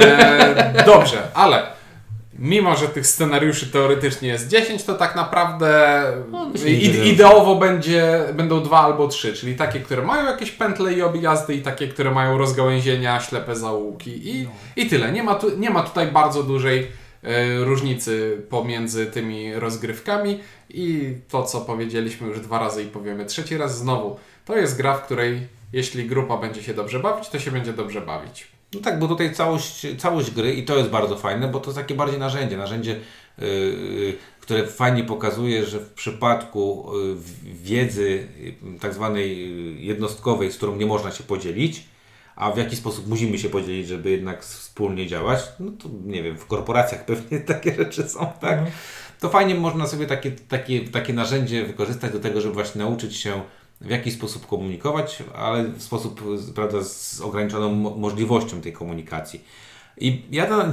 E, 0.00 0.84
dobrze, 0.86 1.22
ale 1.34 1.66
mimo, 2.38 2.76
że 2.76 2.88
tych 2.88 3.06
scenariuszy 3.06 3.66
teoretycznie 3.66 4.28
jest 4.28 4.48
10, 4.48 4.84
to 4.84 4.94
tak 4.94 5.16
naprawdę 5.16 6.02
No, 6.30 6.50
ideowo 7.04 7.56
będzie, 7.56 8.20
będą 8.34 8.62
dwa 8.62 8.80
albo 8.80 9.08
trzy, 9.08 9.34
czyli 9.34 9.56
takie, 9.56 9.80
które 9.80 10.02
mają 10.02 10.26
jakieś 10.26 10.50
pętle 10.50 10.92
i 10.92 11.02
objazdy 11.02 11.54
i 11.54 11.62
takie, 11.62 11.88
które 11.88 12.10
mają 12.10 12.38
rozgałęzienia, 12.38 13.20
ślepe 13.20 13.56
zaułki 13.56 14.30
i, 14.30 14.48
i 14.76 14.86
tyle. 14.86 15.12
Nie 15.12 15.22
ma, 15.22 15.34
tu, 15.34 15.58
nie 15.58 15.70
ma 15.70 15.82
tutaj 15.82 16.06
bardzo 16.06 16.42
dużej 16.42 17.01
różnicy 17.60 18.42
pomiędzy 18.50 19.06
tymi 19.06 19.54
rozgrywkami 19.54 20.40
i 20.70 21.14
to, 21.28 21.42
co 21.42 21.60
powiedzieliśmy 21.60 22.28
już 22.28 22.40
dwa 22.40 22.58
razy 22.58 22.82
i 22.82 22.86
powiemy 22.86 23.26
trzeci 23.26 23.56
raz 23.56 23.78
znowu, 23.78 24.16
to 24.44 24.56
jest 24.56 24.76
gra, 24.76 24.94
w 24.96 25.04
której 25.04 25.40
jeśli 25.72 26.06
grupa 26.06 26.36
będzie 26.36 26.62
się 26.62 26.74
dobrze 26.74 27.00
bawić, 27.00 27.28
to 27.28 27.38
się 27.38 27.50
będzie 27.50 27.72
dobrze 27.72 28.00
bawić. 28.00 28.48
No 28.74 28.80
tak, 28.80 28.98
bo 28.98 29.08
tutaj 29.08 29.34
całość, 29.34 29.86
całość 29.98 30.30
gry 30.30 30.54
i 30.54 30.64
to 30.64 30.76
jest 30.76 30.90
bardzo 30.90 31.16
fajne, 31.16 31.48
bo 31.48 31.60
to 31.60 31.70
jest 31.70 31.78
takie 31.78 31.94
bardziej 31.94 32.18
narzędzie, 32.18 32.56
narzędzie, 32.56 33.00
yy, 33.38 33.46
które 34.40 34.66
fajnie 34.66 35.04
pokazuje, 35.04 35.66
że 35.66 35.78
w 35.80 35.90
przypadku 35.92 36.90
w- 37.14 37.62
wiedzy 37.62 38.28
yy, 38.40 38.78
tak 38.80 38.94
zwanej 38.94 39.86
jednostkowej, 39.86 40.52
z 40.52 40.56
którą 40.56 40.76
nie 40.76 40.86
można 40.86 41.10
się 41.10 41.24
podzielić, 41.24 41.84
a 42.36 42.50
w 42.52 42.56
jaki 42.58 42.76
sposób 42.76 43.08
musimy 43.08 43.38
się 43.38 43.48
podzielić, 43.48 43.88
żeby 43.88 44.10
jednak 44.10 44.42
wspólnie 44.44 45.06
działać, 45.06 45.40
no 45.60 45.72
to 45.72 45.88
nie 46.04 46.22
wiem, 46.22 46.38
w 46.38 46.46
korporacjach 46.46 47.04
pewnie 47.04 47.40
takie 47.54 47.74
rzeczy 47.74 48.08
są, 48.08 48.26
tak? 48.40 48.58
To 49.20 49.28
fajnie 49.28 49.54
można 49.54 49.86
sobie 49.86 50.06
takie, 50.06 50.30
takie, 50.30 50.80
takie 50.80 51.12
narzędzie 51.12 51.64
wykorzystać 51.66 52.12
do 52.12 52.20
tego, 52.20 52.40
żeby 52.40 52.54
właśnie 52.54 52.78
nauczyć 52.78 53.16
się 53.16 53.42
w 53.80 53.90
jaki 53.90 54.10
sposób 54.10 54.46
komunikować, 54.46 55.22
ale 55.36 55.64
w 55.64 55.82
sposób 55.82 56.20
prawda, 56.54 56.84
z 56.84 57.20
ograniczoną 57.20 57.72
mo- 57.74 57.96
możliwością 57.96 58.60
tej 58.60 58.72
komunikacji. 58.72 59.44
I 59.98 60.22
ja 60.30 60.46
to 60.46 60.64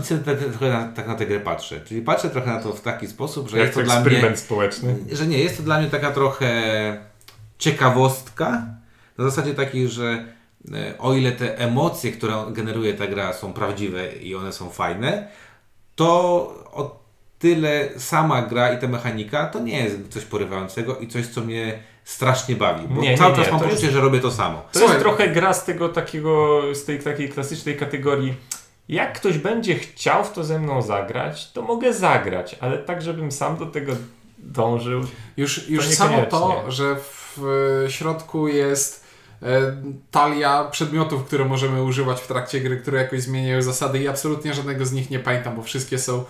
trochę 0.52 0.70
na, 0.70 0.88
tak 0.88 1.08
na 1.08 1.16
tę 1.16 1.26
grę 1.26 1.40
patrzę. 1.40 1.82
Czyli 1.86 2.02
patrzę 2.02 2.30
trochę 2.30 2.52
na 2.52 2.62
to 2.64 2.74
w 2.74 2.82
taki 2.82 3.08
sposób, 3.08 3.50
że 3.50 3.58
Jak 3.58 3.66
jest 3.68 3.74
to 3.78 3.80
to 3.80 3.86
dla 3.86 4.02
mnie, 4.30 4.38
społeczny. 4.38 4.96
że 5.12 5.28
nie, 5.28 5.38
jest 5.38 5.58
to 5.58 5.64
dla 5.64 5.80
mnie 5.80 5.90
taka 5.90 6.12
trochę 6.12 6.52
ciekawostka, 7.58 8.66
na 9.18 9.24
zasadzie 9.24 9.54
takiej, 9.56 9.88
że 9.88 10.26
o 11.00 11.14
ile 11.14 11.32
te 11.32 11.58
emocje, 11.58 12.12
które 12.12 12.34
generuje 12.52 12.94
ta 12.94 13.08
gra 13.08 13.34
są 13.34 13.54
prawdziwe 13.54 14.14
i 14.14 14.36
one 14.36 14.54
są 14.54 14.70
fajne, 14.70 15.28
to 15.96 16.06
o 16.72 17.00
tyle 17.40 17.90
sama 17.98 18.42
gra 18.42 18.74
i 18.74 18.80
ta 18.80 18.88
mechanika 18.88 19.46
to 19.48 19.60
nie 19.60 19.84
jest 19.84 19.98
coś 20.10 20.26
porywającego 20.26 20.96
i 20.98 21.08
coś, 21.08 21.28
co 21.28 21.42
mnie 21.42 21.80
strasznie 22.04 22.56
bawi. 22.56 22.88
Bo 22.88 23.02
Nie, 23.02 23.10
nie, 23.12 23.18
cały 23.18 23.32
nie, 23.32 23.38
czas 23.38 23.52
mam 23.52 23.60
to 23.60 23.66
poczucie, 23.66 23.84
jest- 23.86 23.96
że 23.96 24.02
robię 24.02 24.20
to 24.20 24.32
samo. 24.32 24.62
To 24.72 24.80
Słuchaj. 24.80 24.96
jest 24.96 25.06
trochę 25.08 25.28
gra 25.28 25.54
z 25.54 25.66
tego 25.66 25.90
takiego, 25.90 26.62
z 26.76 26.86
tej 26.86 27.00
takiej 27.00 27.30
klasycznej 27.30 27.78
kategorii. 27.78 28.34
Jak 28.90 29.14
ktoś 29.14 29.38
będzie 29.38 29.76
chciał 29.76 30.24
w 30.24 30.32
to 30.34 30.44
ze 30.44 30.60
mną 30.60 30.82
zagrać, 30.82 31.52
to 31.52 31.62
mogę 31.62 31.94
zagrać, 31.94 32.56
ale 32.60 32.78
tak, 32.78 33.02
żebym 33.02 33.32
sam 33.32 33.58
do 33.58 33.66
tego 33.66 33.94
dążył. 34.38 35.02
Już, 35.38 35.70
już 35.70 35.86
To 35.88 35.92
samo 35.92 36.10
niekoniecznie. 36.18 36.40
to, 36.40 36.72
że 36.72 36.96
w 36.96 37.40
e, 37.86 37.92
środku 37.92 38.48
jest 38.48 39.04
e, 39.06 39.09
talia 40.12 40.64
przedmiotów, 40.64 41.26
które 41.26 41.46
możemy 41.46 41.84
używać 41.84 42.20
w 42.22 42.28
trakcie 42.28 42.60
gry, 42.62 42.78
które 42.78 43.02
jakoś 43.02 43.22
zmieniają 43.22 43.62
zasady 43.62 44.00
i 44.00 44.08
absolutnie 44.08 44.54
żadnego 44.54 44.86
z 44.86 44.92
nich 44.92 45.10
nie 45.10 45.20
pamiętam, 45.20 45.56
bo 45.56 45.64
wszystkie 45.64 45.98
są, 46.00 46.24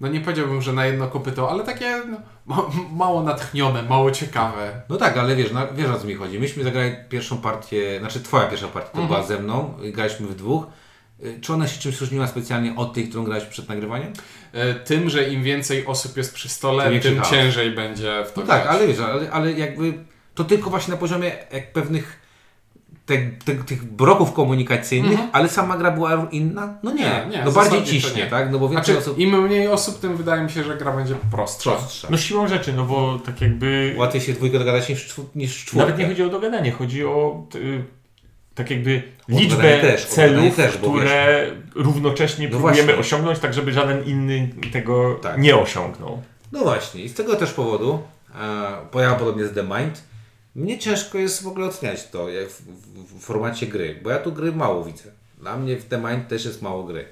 no 0.00 0.08
nie 0.08 0.20
powiedziałbym, 0.20 0.62
że 0.62 0.72
na 0.72 0.86
jedno 0.86 1.08
kopyto, 1.08 1.50
ale 1.50 1.64
takie 1.64 2.02
no, 2.10 2.16
ma, 2.46 2.62
mało 2.92 3.22
natchnione, 3.22 3.82
mało 3.82 4.10
ciekawe. 4.10 4.82
No 4.88 4.96
tak, 4.96 5.16
ale 5.16 5.36
wiesz, 5.36 5.52
no, 5.52 5.60
wiesz 5.74 5.90
o 5.90 5.98
co 6.00 6.06
mi 6.06 6.14
chodzi. 6.14 6.38
Myśmy 6.40 6.64
zagrali 6.64 6.94
pierwszą 7.08 7.38
partię, 7.38 7.98
znaczy 8.00 8.20
twoja 8.20 8.46
pierwsza 8.46 8.68
partia 8.68 8.90
to 8.92 8.98
Mhm. 9.00 9.08
była 9.08 9.28
ze 9.36 9.42
mną, 9.42 9.74
graliśmy 9.92 10.26
w 10.26 10.34
dwóch 10.34 10.64
y, 11.24 11.38
czy 11.40 11.52
ona 11.52 11.68
się 11.68 11.80
czymś 11.80 12.00
różniła 12.00 12.26
specjalnie 12.26 12.76
od 12.76 12.94
tej, 12.94 13.08
którą 13.08 13.24
grałeś 13.24 13.44
przed 13.44 13.68
nagrywaniem? 13.68 14.12
E, 14.52 14.74
Tym, 14.74 15.10
że 15.10 15.28
im 15.28 15.42
więcej 15.42 15.86
osób 15.86 16.16
jest 16.16 16.34
przy 16.34 16.48
Tym 16.48 16.54
stole, 16.56 17.00
tym 17.00 17.16
chaos. 17.16 17.30
ciężej 17.30 17.70
będzie 17.70 18.24
w 18.28 18.32
to 18.32 18.40
No 18.40 18.46
tak, 18.46 18.66
ale 18.66 18.86
wiesz, 18.88 18.98
ale, 19.00 19.30
ale 19.30 19.52
jakby 19.52 19.92
to 20.34 20.44
tylko 20.44 20.70
właśnie 20.70 20.94
na 20.94 21.00
poziomie 21.00 21.32
jak 21.52 21.72
pewnych 21.72 22.17
te, 23.08 23.18
te, 23.44 23.54
tych 23.64 23.84
broków 23.84 24.32
komunikacyjnych, 24.32 25.18
ale 25.32 25.48
sama 25.48 25.76
gra 25.76 25.90
była 25.90 26.28
inna? 26.32 26.74
No 26.82 26.92
nie, 26.92 27.06
Mhm. 27.06 27.30
Nie, 27.30 27.38
nie, 27.38 27.44
no 27.44 27.52
bardziej 27.52 27.84
ciśnie, 27.84 28.22
nie. 28.24 28.30
tak? 28.30 28.52
No 28.52 28.58
bo 28.58 28.68
więcej 28.68 28.94
Znaczy, 28.94 29.06
osób 29.10 29.18
im 29.18 29.42
mniej 29.42 29.68
osób, 29.68 30.00
tym 30.00 30.16
wydaje 30.16 30.42
mi 30.42 30.50
się, 30.50 30.64
że 30.64 30.76
gra 30.76 30.92
będzie 30.92 31.14
prostsza. 31.30 31.70
prostsza. 31.70 32.08
No 32.10 32.16
siłą 32.16 32.48
rzeczy, 32.48 32.72
no 32.72 32.84
bo 32.84 33.18
tak 33.26 33.40
jakby... 33.40 33.94
Łatwiej 33.98 34.20
się 34.20 34.32
dwójkę 34.32 34.58
dogadać 34.58 34.88
niż, 34.88 35.14
niż 35.34 35.64
czwórkę. 35.64 35.86
Nawet 35.86 35.98
nie 35.98 36.06
chodzi 36.08 36.22
o 36.22 36.28
dogadanie, 36.28 36.72
chodzi 36.72 37.04
o 37.04 37.46
tak 38.54 38.70
jakby 38.70 39.02
liczbę 39.28 39.78
też, 39.80 40.04
celów, 40.04 40.56
też, 40.56 40.76
które 40.76 41.46
równocześnie 41.74 42.44
No 42.44 42.50
próbujemy 42.50 42.82
właśnie. 42.82 43.00
osiągnąć, 43.00 43.38
tak 43.38 43.54
żeby 43.54 43.72
żaden 43.72 44.04
inny 44.04 44.48
tego 44.72 45.14
Tak. 45.14 45.38
nie 45.38 45.56
osiągnął. 45.56 46.22
No 46.52 46.58
właśnie, 46.62 47.02
i 47.02 47.08
z 47.08 47.14
tego 47.14 47.36
też 47.36 47.52
powodu, 47.52 48.02
e, 48.34 49.14
podobnie 49.18 49.44
z 49.46 49.52
The 49.54 49.62
Mind, 49.62 50.02
mnie 50.58 50.78
ciężko 50.78 51.18
jest 51.18 51.42
w 51.42 51.46
ogóle 51.46 51.66
oceniać 51.66 52.06
to 52.08 52.28
jak 52.28 52.48
w, 52.48 52.60
w, 52.62 53.18
w 53.18 53.24
formacie 53.24 53.66
gry, 53.66 54.00
bo 54.02 54.10
ja 54.10 54.18
tu 54.18 54.32
gry 54.32 54.52
mało 54.52 54.84
widzę. 54.84 55.04
Dla 55.38 55.56
mnie 55.56 55.76
w 55.76 55.84
The 55.84 55.98
Mind 55.98 56.28
też 56.28 56.44
jest 56.44 56.62
mało 56.62 56.84
gry. 56.84 57.04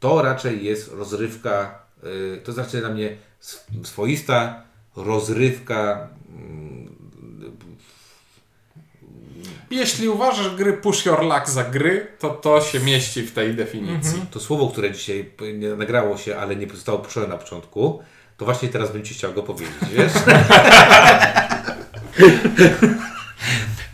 To 0.00 0.22
raczej 0.22 0.64
jest 0.64 0.92
rozrywka, 0.92 1.78
y, 2.04 2.40
to 2.44 2.52
raczej 2.56 2.80
dla 2.80 2.90
mnie 2.90 3.16
sw- 3.40 3.86
swoista 3.86 4.62
rozrywka. 4.96 6.08
mm, 6.28 6.96
Jeśli 9.70 10.08
uważasz 10.08 10.56
gry 10.56 10.72
Push 10.72 11.06
Your 11.06 11.22
Luck 11.24 11.48
za 11.48 11.64
gry, 11.64 12.06
to 12.18 12.30
to 12.30 12.60
się 12.60 12.80
mieści 12.80 13.22
w 13.22 13.32
tej 13.32 13.54
definicji. 13.54 14.24
To 14.30 14.40
słowo, 14.40 14.68
które 14.68 14.90
dzisiaj 14.92 15.30
nie 15.54 15.68
nagrało 15.68 16.16
się, 16.16 16.36
ale 16.38 16.56
nie 16.56 16.66
zostało 16.68 16.98
puszczone 16.98 17.26
na 17.26 17.36
początku, 17.38 18.02
to 18.36 18.44
właśnie 18.44 18.68
teraz 18.68 18.92
bym 18.92 19.02
Ci 19.02 19.14
chciał 19.14 19.32
go 19.32 19.42
powiedzieć, 19.42 19.74
wiesz? 19.92 20.12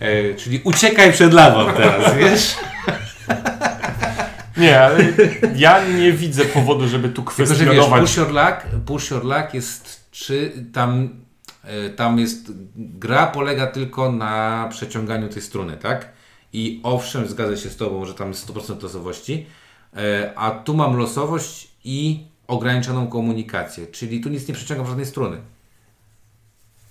e, 0.00 0.34
czyli 0.34 0.60
uciekaj 0.64 1.12
przed 1.12 1.32
lawą 1.32 1.72
teraz, 1.72 2.16
wiesz? 2.16 2.56
Nie, 4.58 4.80
ale 4.80 5.04
ja 5.56 5.88
nie 5.88 6.12
widzę 6.12 6.44
powodu, 6.44 6.88
żeby 6.88 7.08
tu 7.08 7.22
Tylko, 7.22 7.37
że 7.37 7.44
wiesz, 7.44 7.56
kwestionować. 7.56 8.00
Push 8.00 8.16
Your 8.16 8.30
Luck, 8.30 8.84
Push 8.87 9.10
Your 9.10 9.25
Luck 9.25 9.54
jest, 9.54 10.10
czy 10.10 10.52
tam, 10.72 11.08
e, 11.64 11.90
tam 11.90 12.18
jest, 12.18 12.52
gra 12.76 13.26
polega 13.26 13.66
tylko 13.66 14.12
na 14.12 14.66
przeciąganiu 14.70 15.28
tej 15.28 15.42
struny, 15.42 15.76
tak? 15.76 16.12
I 16.52 16.80
owszem, 16.82 17.28
zgadzam 17.28 17.56
się 17.56 17.68
z 17.68 17.76
Tobą, 17.76 18.04
że 18.04 18.14
tam 18.14 18.28
jest 18.28 18.46
100% 18.50 18.82
losowości, 18.82 19.46
e, 19.96 20.32
a 20.37 20.50
tu 20.50 20.75
mam 20.75 20.96
losowość 20.96 21.68
i 21.84 22.26
ograniczoną 22.46 23.06
komunikację, 23.06 23.87
czyli 23.87 24.20
tu 24.20 24.28
nic 24.28 24.48
nie 24.48 24.54
przeciągam 24.54 24.87
żadnej 24.87 25.06
struny. 25.06 25.37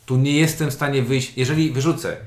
Tu 0.07 0.17
nie 0.17 0.31
jestem 0.31 0.69
w 0.69 0.73
stanie 0.73 1.01
wyjść, 1.01 1.33
jeżeli 1.37 1.71
wyrzucę 1.71 2.17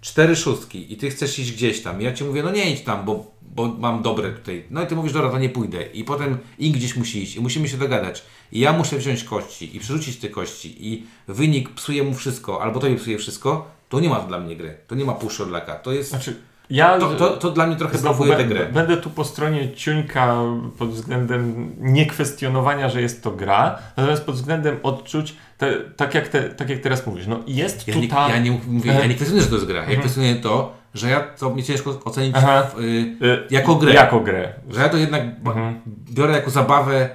cztery 0.00 0.36
szóstki 0.36 0.92
i 0.92 0.96
ty 0.96 1.10
chcesz 1.10 1.38
iść 1.38 1.52
gdzieś 1.52 1.82
tam, 1.82 2.00
ja 2.00 2.12
ci 2.12 2.24
mówię, 2.24 2.42
no 2.42 2.50
nie 2.50 2.70
idź 2.70 2.80
tam, 2.80 3.04
bo, 3.04 3.26
bo 3.42 3.68
mam 3.68 4.02
dobre 4.02 4.30
tutaj. 4.32 4.64
No 4.70 4.82
i 4.82 4.86
ty 4.86 4.96
mówisz, 4.96 5.12
dobra, 5.12 5.30
to 5.30 5.38
nie 5.38 5.48
pójdę. 5.48 5.82
I 5.82 6.04
potem 6.04 6.38
Ink 6.58 6.76
gdzieś 6.76 6.96
musi 6.96 7.22
iść 7.22 7.36
i 7.36 7.40
musimy 7.40 7.68
się 7.68 7.76
dogadać. 7.76 8.22
I 8.52 8.60
ja 8.60 8.72
muszę 8.72 8.98
wziąć 8.98 9.24
kości 9.24 9.76
i 9.76 9.80
przerzucić 9.80 10.16
te 10.16 10.28
kości 10.28 10.86
i 10.92 11.06
wynik 11.28 11.70
psuje 11.70 12.02
mu 12.02 12.14
wszystko, 12.14 12.62
albo 12.62 12.80
tobie 12.80 12.96
psuje 12.96 13.18
wszystko, 13.18 13.70
to 13.88 14.00
nie 14.00 14.08
ma 14.08 14.20
dla 14.20 14.38
mnie 14.38 14.56
gry. 14.56 14.76
To 14.86 14.94
nie 14.94 15.04
ma 15.04 15.12
push 15.12 15.40
or 15.40 15.48
lucka. 15.48 15.74
To 15.74 15.92
jest... 15.92 16.10
Znaczy, 16.10 16.36
ja 16.70 16.98
To, 16.98 17.14
to, 17.14 17.36
to 17.36 17.50
dla 17.50 17.66
mnie 17.66 17.76
trochę 17.76 17.98
blokuje 17.98 18.36
tę 18.36 18.44
grę. 18.44 18.66
Będę 18.72 18.96
tu 18.96 19.10
po 19.10 19.24
stronie 19.24 19.74
ciuńka 19.74 20.36
pod 20.78 20.90
względem 20.90 21.74
niekwestionowania, 21.78 22.88
że 22.88 23.02
jest 23.02 23.22
to 23.22 23.30
gra, 23.30 23.78
natomiast 23.96 24.24
pod 24.24 24.34
względem 24.34 24.78
odczuć, 24.82 25.36
te, 25.58 25.74
tak, 25.96 26.14
jak 26.14 26.28
te, 26.28 26.42
tak 26.42 26.70
jak 26.70 26.80
teraz 26.80 27.06
mówisz, 27.06 27.26
no 27.26 27.40
jest 27.46 27.88
Ja 27.88 27.94
tu 27.94 28.00
nie, 28.00 28.08
ja 28.08 28.38
nie 28.38 28.50
mówię, 28.50 28.92
ja 28.92 29.06
nie 29.06 29.14
kwestionuję, 29.14 29.42
że 29.42 29.48
to 29.48 29.54
jest 29.54 29.66
gra. 29.66 29.90
Ja 29.90 29.98
kwestionuję 30.00 30.36
to, 30.36 30.76
że 30.94 31.10
ja 31.10 31.20
to 31.20 31.50
mnie 31.50 31.62
ciężko 31.62 32.00
ocenić 32.04 32.36
w, 32.36 32.78
y, 32.80 32.82
y, 33.26 33.46
jako 33.50 33.74
grę. 33.74 33.92
Jako 33.94 34.20
grę. 34.20 34.52
Że 34.70 34.80
ja 34.80 34.88
to 34.88 34.96
jednak 34.96 35.22
Mhm. 35.22 35.80
biorę 36.10 36.32
jako 36.32 36.50
zabawę 36.50 37.10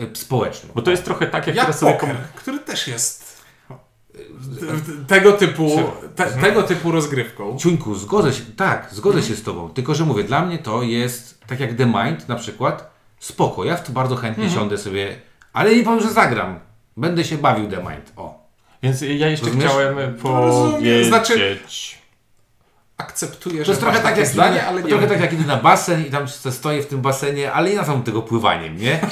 y, 0.00 0.16
społeczną. 0.16 0.70
Bo 0.74 0.82
to 0.82 0.90
jest 0.90 1.04
trochę 1.04 1.26
tak, 1.26 1.46
jak, 1.46 1.56
Jak 1.56 1.64
teraz 1.64 1.78
sobie... 1.78 1.92
poker, 1.92 2.08
kom- 2.08 2.18
który 2.34 2.58
też 2.58 2.88
jest 2.88 3.28
tego 5.06 5.32
typu, 5.32 5.82
te, 6.16 6.26
tego 6.26 6.62
typu 6.62 6.92
rozgrywką. 6.92 7.56
Ciuńku, 7.58 7.94
zgodzę 7.94 8.32
się, 8.32 8.42
tak, 8.56 8.88
zgodzę 8.92 9.22
się 9.22 9.34
z 9.34 9.42
Tobą, 9.42 9.68
tylko 9.70 9.94
że 9.94 10.04
mówię, 10.04 10.24
dla 10.24 10.46
mnie 10.46 10.58
to 10.58 10.82
jest, 10.82 11.40
tak 11.46 11.60
jak 11.60 11.74
The 11.74 11.86
Mind 11.86 12.28
na 12.28 12.36
przykład, 12.36 12.90
spoko, 13.18 13.64
ja 13.64 13.76
w 13.76 13.86
to 13.86 13.92
bardzo 13.92 14.16
chętnie 14.16 14.50
siądę 14.50 14.78
sobie, 14.78 15.16
ale 15.52 15.76
nie 15.76 15.82
powiem, 15.82 16.00
że 16.00 16.10
zagram. 16.12 16.60
Będę 16.98 17.24
się 17.24 17.38
bawił 17.38 17.70
The 17.70 17.76
Mind, 17.76 18.12
o. 18.16 18.48
Więc 18.82 19.00
ja 19.00 19.26
jeszcze 19.28 19.46
Rozumiesz? 19.46 19.68
chciałem 19.68 19.98
rozumiem, 19.98 20.14
powiedzieć... 20.14 21.06
znaczy- 21.06 21.58
Akceptuję, 22.96 23.64
To 23.64 23.70
jest 23.70 23.80
trochę 23.80 23.96
tak, 23.96 24.06
takie 24.06 24.20
jak 24.20 24.28
zdanie, 24.30 24.66
ale 24.66 24.82
nie 24.82 24.88
trochę 24.88 25.06
wiem. 25.06 25.10
tak 25.14 25.20
jak 25.20 25.32
idę 25.32 25.44
na 25.46 25.56
basen 25.56 26.06
i 26.06 26.10
tam 26.10 26.28
stoję 26.28 26.82
w 26.82 26.86
tym 26.86 27.00
basenie, 27.00 27.52
ale 27.52 27.70
nie 27.70 27.76
nazwam 27.76 28.02
tego 28.02 28.22
pływaniem, 28.22 28.76
nie? 28.76 29.00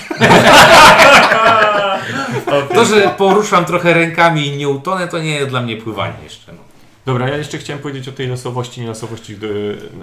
To, 2.75 2.85
że 2.85 3.15
poruszam 3.19 3.65
trochę 3.65 3.95
rękami 3.95 4.47
i 4.47 4.57
nie 4.57 4.69
utonę, 4.69 5.09
to 5.09 5.19
nie 5.19 5.35
jest 5.35 5.49
dla 5.49 5.61
mnie 5.61 5.77
pływanie 5.77 6.15
jeszcze. 6.25 6.53
No. 6.53 6.59
Dobra, 7.07 7.29
ja 7.29 7.37
jeszcze 7.37 7.59
chciałem 7.59 7.83
powiedzieć 7.83 8.09
o 8.09 8.13
tej 8.13 8.27
losowości, 8.29 8.81
nielosowości 8.81 9.37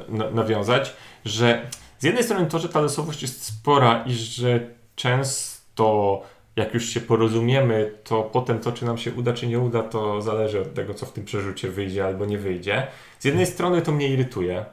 na, 0.10 0.30
nawiązać, 0.32 0.94
że 1.26 1.62
z 2.00 2.04
jednej 2.04 2.24
strony 2.24 2.46
to, 2.46 2.60
że 2.60 2.70
ta 2.70 2.82
losowość 2.82 3.22
jest 3.22 3.46
spora 3.46 4.04
i 4.06 4.14
że 4.14 4.60
często 4.96 6.22
jak 6.56 6.74
już 6.74 6.86
się 6.86 7.00
porozumiemy, 7.02 7.92
to 8.04 8.24
potem 8.24 8.60
to, 8.60 8.72
czy 8.72 8.86
nam 8.86 8.98
się 8.98 9.12
uda, 9.12 9.34
czy 9.34 9.48
nie 9.48 9.60
uda, 9.60 9.84
to 9.84 10.22
zależy 10.22 10.62
od 10.62 10.74
tego, 10.74 10.94
co 10.94 11.06
w 11.06 11.14
tym 11.14 11.26
przerzucie 11.26 11.70
wyjdzie 11.70 12.06
albo 12.06 12.26
nie 12.26 12.38
wyjdzie. 12.38 12.88
Z 13.20 13.26
jednej 13.26 13.46
strony 13.46 13.82
to 13.82 13.92
mnie 13.92 14.08
irytuje 14.08 14.66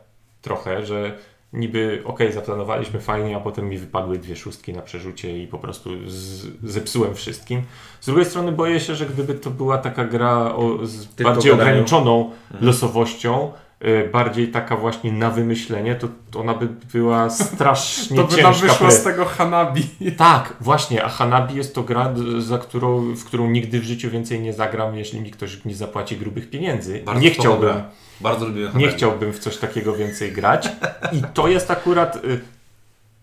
trochę, 0.43 0.87
że 0.87 1.19
niby 1.53 2.03
okej, 2.05 2.33
zaplanowaliśmy 2.33 3.01
fajnie, 3.01 3.37
a 3.37 3.41
potem 3.41 3.69
mi 3.69 3.79
wypadły 3.79 4.19
dwie 4.19 4.37
szóstki 4.37 4.73
na 4.73 4.83
przerzucie 4.83 5.43
i 5.43 5.47
po 5.47 5.59
prostu 5.59 5.91
z, 6.07 6.47
zepsułem 6.63 7.15
wszystkim. 7.15 7.63
Z 8.01 8.07
drugiej 8.07 8.25
strony 8.25 8.53
boję 8.53 8.81
się, 8.81 8.95
że 8.95 9.07
gdyby 9.07 9.35
to 9.35 9.51
była 9.51 9.79
taka 9.79 10.05
gra 10.05 10.55
o, 10.55 10.87
z 10.87 11.07
Tylko 11.07 11.33
bardziej 11.33 11.53
ograniczoną 11.53 12.31
losowością, 12.61 13.53
y, 13.53 13.70
bardziej 14.13 14.49
taka 14.49 14.77
właśnie 14.77 15.13
na 15.13 15.31
wymyślenie, 15.31 15.95
to, 15.95 16.09
to 16.31 16.41
ona 16.41 16.55
by 16.55 16.69
była 16.93 17.31
strasznie 17.55 18.17
To 18.17 18.25
by 18.25 18.43
nam 18.43 18.53
ciężka. 18.55 18.67
wyszło 18.69 18.87
pre- 18.87 18.93
z 18.93 19.03
tego 19.03 19.25
Hanabi. 19.25 19.83
tak, 20.17 20.55
właśnie, 20.61 21.05
a 21.05 21.09
Hanabi 21.09 21.55
jest 21.55 21.75
to 21.75 21.83
gra, 21.83 22.15
za 22.39 22.59
którą, 22.59 23.15
w 23.15 23.25
którą 23.25 23.51
nigdy 23.51 23.81
w 23.81 23.85
życiu 23.85 24.11
więcej 24.11 24.41
nie 24.41 24.53
zagram, 24.53 24.97
jeśli 24.97 25.21
mi 25.21 25.31
ktoś 25.31 25.65
nie 25.65 25.75
zapłaci 25.75 26.17
grubych 26.17 26.51
pieniędzy. 26.51 27.03
Bardzo 27.07 27.23
nie 27.23 27.31
chciałbym, 27.31 27.61
gra. 27.73 27.85
Bardzo 28.21 28.47
lubię 28.47 28.61
nie 28.61 28.69
Hanabi. 28.69 28.89
chciałbym 28.93 29.33
w 29.33 29.39
coś 29.39 29.57
takiego 29.57 29.93
więcej 29.97 30.33
grać. 30.33 30.69
I 31.13 31.23
to 31.35 31.49
jest 31.49 31.71
akurat. 31.71 32.17
y, 32.25 32.41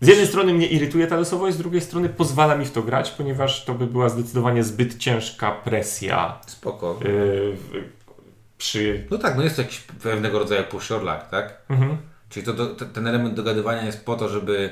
Z 0.01 0.07
jednej 0.07 0.27
strony 0.27 0.53
mnie 0.53 0.67
irytuje 0.67 1.07
ta 1.07 1.15
losowość, 1.15 1.55
z 1.55 1.57
drugiej 1.59 1.81
strony 1.81 2.09
pozwala 2.09 2.55
mi 2.55 2.65
w 2.65 2.71
to 2.71 2.81
grać, 2.83 3.11
ponieważ 3.11 3.65
to 3.65 3.73
by 3.73 3.87
była 3.87 4.09
zdecydowanie 4.09 4.63
zbyt 4.63 4.97
ciężka 4.97 5.51
presja 5.51 6.39
Spoko. 6.47 6.99
y, 7.05 7.55
przy. 8.57 9.07
No 9.11 9.17
tak, 9.17 9.37
no 9.37 9.43
jest 9.43 9.55
to 9.55 9.61
jakiś 9.61 9.79
pewnego 9.79 10.39
rodzaju 10.39 10.63
push 10.63 10.91
or 10.91 11.01
luck, 11.03 11.29
tak? 11.31 11.53
Mhm. 11.69 11.97
Czyli 12.29 12.45
to, 12.45 12.53
te- 12.65 12.85
ten 12.85 13.07
element 13.07 13.33
dogadywania 13.35 13.85
jest 13.85 14.05
po 14.05 14.15
to, 14.15 14.29
żeby, 14.29 14.69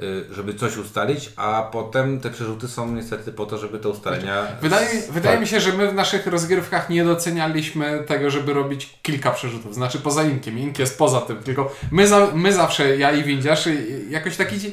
y, 0.00 0.24
żeby 0.34 0.54
coś 0.54 0.76
ustalić, 0.76 1.30
a 1.36 1.68
potem 1.72 2.20
te 2.20 2.30
przerzuty 2.30 2.68
są 2.68 2.92
niestety 2.92 3.32
po 3.32 3.46
to, 3.46 3.58
żeby 3.58 3.78
te 3.78 3.88
ustalenia... 3.88 4.46
Wydaje, 4.62 4.88
wydaje 5.10 5.36
tak. 5.36 5.40
mi 5.40 5.46
się, 5.46 5.60
że 5.60 5.72
my 5.72 5.88
w 5.90 5.94
naszych 5.94 6.26
rozgrywkach 6.26 6.90
nie 6.90 7.04
docenialiśmy 7.04 8.04
tego, 8.06 8.30
żeby 8.30 8.52
robić 8.52 8.98
kilka 9.02 9.30
przerzutów. 9.30 9.74
Znaczy 9.74 9.98
poza 9.98 10.22
Inkiem. 10.22 10.58
Ink 10.58 10.78
jest 10.78 10.98
poza 10.98 11.20
tym. 11.20 11.36
Tylko 11.42 11.74
my, 11.90 12.08
za, 12.08 12.26
my 12.34 12.52
zawsze, 12.52 12.96
ja 12.96 13.12
i 13.12 13.22
Windziarz, 13.24 13.68
jakoś 14.10 14.36
tak 14.36 14.52
idzie, 14.52 14.70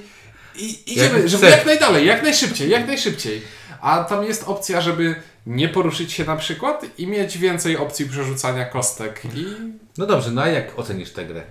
i, 0.56 0.92
idziemy, 0.92 1.20
Jak 1.20 1.30
żeby 1.30 1.46
chcesz. 1.46 1.58
jak 1.58 1.66
najdalej, 1.66 2.06
jak 2.06 2.24
najszybciej, 2.24 2.70
jak 2.70 2.88
najszybciej. 2.88 3.42
A 3.82 4.04
tam 4.04 4.24
jest 4.24 4.44
opcja, 4.48 4.82
żeby 4.82 5.15
nie 5.48 5.70
poruszyć 5.70 6.13
się 6.13 6.26
na 6.26 6.36
przykład 6.36 6.86
i 6.98 7.08
mieć 7.08 7.38
więcej 7.38 7.78
opcji 7.78 8.06
przerzucania 8.10 8.65
kostek. 8.65 9.22
I 9.36 9.46
No 9.98 10.06
dobrze, 10.06 10.32
no 10.32 10.41
a 10.41 10.48
jak 10.48 10.80
ocenisz 10.80 11.12
tę 11.12 11.26
grę? 11.26 11.44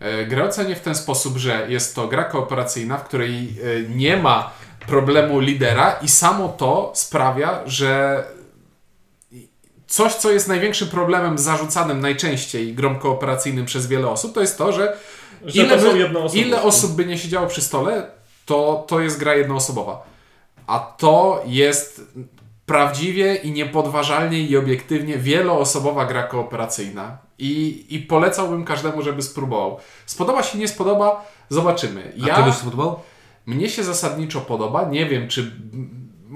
E, 0.00 0.26
Grę 0.26 0.44
ocenię 0.44 0.76
w 0.76 0.80
ten 0.80 0.94
sposób, 0.94 1.36
że 1.36 1.66
jest 1.68 1.94
to 1.94 2.08
gra 2.08 2.24
kooperacyjna, 2.24 2.98
w 2.98 3.04
której 3.04 3.36
e, 3.38 3.96
nie 3.96 4.16
ma 4.16 4.50
problemu 4.86 5.40
lidera 5.40 5.92
i 6.02 6.08
samo 6.08 6.48
to 6.48 6.92
sprawia, 6.94 7.60
że 7.66 8.24
coś, 9.86 10.14
co 10.14 10.30
jest 10.30 10.48
największym 10.48 10.88
problemem 10.88 11.38
zarzucanym 11.38 12.00
najczęściej 12.00 12.74
grom 12.74 12.98
kooperacyjnym 12.98 13.66
przez 13.66 13.86
wiele 13.86 14.08
osób, 14.08 14.34
to 14.34 14.40
jest 14.40 14.58
to, 14.58 14.72
że, 14.72 14.96
Że 15.44 15.62
ile, 15.62 15.76
by, 15.76 16.38
ile 16.38 16.62
osób 16.62 16.92
by 16.92 17.06
nie 17.06 17.18
siedziało 17.18 17.46
przy 17.46 17.62
stole, 17.62 18.10
to, 18.46 18.84
to 18.88 19.00
jest 19.00 19.18
gra 19.18 19.34
jednoosobowa. 19.34 20.15
A 20.66 20.78
to 20.78 21.42
jest 21.46 22.00
prawdziwie 22.66 23.34
i 23.34 23.50
niepodważalnie 23.52 24.40
i 24.40 24.56
obiektywnie 24.56 25.18
wieloosobowa 25.18 26.04
gra 26.06 26.22
kooperacyjna. 26.22 27.18
I, 27.38 27.86
I 27.88 27.98
polecałbym 27.98 28.64
każdemu, 28.64 29.02
żeby 29.02 29.22
spróbował. 29.22 29.78
Spodoba 30.06 30.42
się, 30.42 30.58
nie 30.58 30.68
spodoba, 30.68 31.24
zobaczymy. 31.48 32.12
A 32.24 32.26
Ja, 32.28 32.36
ty 32.36 32.42
byś 32.42 32.58
się 32.58 32.64
podobał? 32.64 33.00
mnie 33.46 33.68
się 33.68 33.84
zasadniczo 33.84 34.40
podoba. 34.40 34.84
Nie 34.84 35.06
wiem, 35.06 35.28
czy 35.28 35.52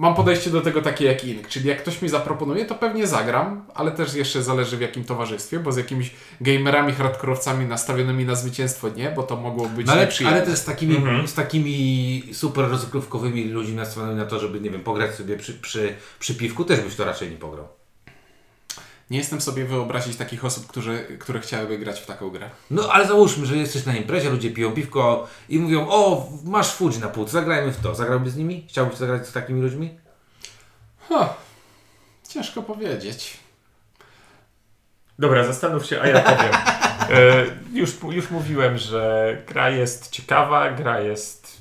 mam 0.00 0.14
podejście 0.14 0.50
do 0.50 0.60
tego 0.60 0.82
takie 0.82 1.04
jak 1.04 1.24
Ink, 1.24 1.48
czyli 1.48 1.68
jak 1.68 1.78
ktoś 1.78 2.02
mi 2.02 2.08
zaproponuje, 2.08 2.64
to 2.64 2.74
pewnie 2.74 3.06
zagram, 3.06 3.64
ale 3.74 3.90
też 3.90 4.14
jeszcze 4.14 4.42
zależy 4.42 4.76
w 4.76 4.80
jakim 4.80 5.04
towarzystwie, 5.04 5.58
bo 5.58 5.72
z 5.72 5.76
jakimiś 5.76 6.10
gamerami, 6.40 6.92
hardkorowcami 6.92 7.66
nastawionymi 7.66 8.24
na 8.24 8.34
zwycięstwo 8.34 8.88
nie, 8.88 9.10
bo 9.10 9.22
to 9.22 9.36
mogło 9.36 9.68
być 9.68 9.86
No 9.86 9.92
ale, 9.92 10.08
ale 10.26 10.42
też 10.42 10.58
z 10.58 10.64
takimi, 10.64 10.96
z 11.26 11.34
takimi 11.34 12.22
super 12.32 12.68
rozgrywkowymi 12.68 13.44
ludźmi 13.44 13.74
nastawionymi 13.74 14.18
na 14.18 14.26
to, 14.26 14.38
żeby, 14.38 14.60
nie 14.60 14.70
wiem, 14.70 14.80
pograć 14.80 15.14
sobie 15.14 15.36
przy, 15.36 15.54
przy, 15.54 15.94
przy 16.18 16.34
piwku, 16.34 16.64
też 16.64 16.80
byś 16.80 16.96
to 16.96 17.04
raczej 17.04 17.30
nie 17.30 17.36
pograł. 17.36 17.79
Nie 19.10 19.18
jestem 19.18 19.40
sobie 19.40 19.64
wyobrazić 19.64 20.16
takich 20.16 20.44
osób, 20.44 20.66
którzy, 20.66 21.16
które 21.18 21.40
chciałyby 21.40 21.78
grać 21.78 22.00
w 22.00 22.06
taką 22.06 22.30
grę. 22.30 22.50
No 22.70 22.92
ale 22.92 23.06
załóżmy, 23.06 23.46
że 23.46 23.56
jesteś 23.56 23.86
na 23.86 23.96
imprezie, 23.96 24.30
ludzie 24.30 24.50
piją 24.50 24.72
piwko 24.72 25.28
i 25.48 25.58
mówią, 25.58 25.86
o, 25.88 26.28
masz 26.44 26.72
Fuji 26.72 26.98
na 26.98 27.08
półce, 27.08 27.32
zagrajmy 27.32 27.72
w 27.72 27.80
to. 27.80 27.94
Zagrałbyś 27.94 28.32
z 28.32 28.36
nimi? 28.36 28.66
Chciałbyś 28.68 28.96
zagrać 28.96 29.26
z 29.26 29.32
takimi 29.32 29.62
ludźmi? 29.62 29.98
Huh. 31.08 31.26
Ciężko 32.28 32.62
powiedzieć. 32.62 33.38
Dobra, 35.18 35.44
zastanów 35.44 35.86
się, 35.86 36.00
a 36.02 36.06
ja 36.06 36.20
powiem. 36.20 36.52
E, 37.10 37.46
już, 37.72 37.90
już 38.10 38.30
mówiłem, 38.30 38.78
że 38.78 39.36
gra 39.48 39.70
jest 39.70 40.10
ciekawa, 40.10 40.70
gra 40.70 41.00
jest 41.00 41.60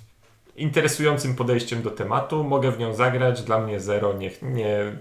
interesującym 0.55 1.35
podejściem 1.35 1.81
do 1.81 1.91
tematu. 1.91 2.43
Mogę 2.43 2.71
w 2.71 2.79
nią 2.79 2.93
zagrać, 2.93 3.43
dla 3.43 3.59
mnie 3.59 3.79
zero, 3.79 4.13
nie, 4.13 4.31
nie, 4.41 4.97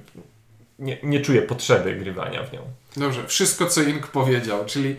nie, 0.78 0.98
nie 1.02 1.20
czuję 1.20 1.42
potrzeby 1.42 1.94
grywania 1.94 2.42
w 2.44 2.52
nią. 2.52 2.60
Dobrze, 2.96 3.26
wszystko 3.26 3.66
co 3.66 3.82
Ink 3.82 4.06
powiedział, 4.06 4.64
czyli 4.66 4.96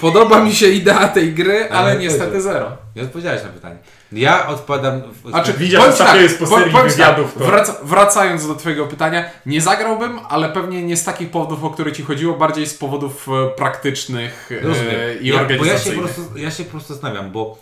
podoba 0.00 0.40
mi 0.40 0.54
się 0.54 0.68
idea 0.68 1.08
tej 1.08 1.34
gry, 1.34 1.68
ale 1.70 1.90
Ale 1.90 1.96
niestety 1.98 2.40
zero. 2.40 2.76
Nie 2.96 3.02
odpowiedziałeś 3.02 3.42
na 3.42 3.48
pytanie. 3.48 3.76
Ja 4.12 4.46
odpadam... 4.46 5.02
W... 5.24 5.34
A 5.34 5.42
czy 5.42 5.52
Widział, 5.52 5.82
bądź 5.82 5.92
ostatnio 5.92 6.20
jest 6.20 6.38
po 6.38 6.46
serii 6.46 6.72
bądź 6.72 6.92
wywiadów, 6.92 7.34
to- 7.34 7.44
wraca, 7.44 7.76
wracając 7.82 8.46
do 8.46 8.54
Twojego 8.54 8.86
pytania, 8.86 9.30
nie 9.46 9.60
zagrałbym, 9.60 10.20
ale 10.28 10.48
pewnie 10.48 10.82
nie 10.82 10.96
z 10.96 11.04
takich 11.04 11.30
powodów, 11.30 11.64
o 11.64 11.70
które 11.70 11.92
Ci 11.92 12.02
chodziło, 12.02 12.36
bardziej 12.36 12.66
z 12.66 12.74
powodów 12.74 13.28
e, 13.28 13.48
praktycznych 13.56 14.50
e, 14.52 14.60
Rozumiem. 14.60 14.94
i 15.20 15.28
ja, 15.28 15.34
bo 15.34 15.40
ja 15.40 15.48
się, 15.48 15.48
po 15.48 15.52
organizacyjnych. 15.52 16.04
prostu, 16.14 16.38
ja 16.38 16.50
się 16.50 16.64
po 16.64 16.70
prostu 16.70 16.92
zastanawiam, 16.92 17.30
bo 17.32 17.58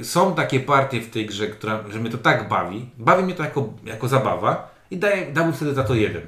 y, 0.00 0.04
są 0.04 0.34
takie 0.34 0.60
partie 0.60 1.00
w 1.00 1.10
tej 1.10 1.26
grze, 1.26 1.46
która, 1.46 1.84
że 1.90 1.98
mnie 1.98 2.10
to 2.10 2.18
tak 2.18 2.48
bawi, 2.48 2.90
bawi 2.98 3.22
mnie 3.22 3.34
to 3.34 3.42
jako, 3.42 3.68
jako 3.84 4.08
zabawa 4.08 4.70
i 4.90 4.96
daję, 4.96 5.26
dałbym 5.32 5.52
wtedy 5.54 5.74
za 5.74 5.84
to 5.84 5.94
jeden. 5.94 6.22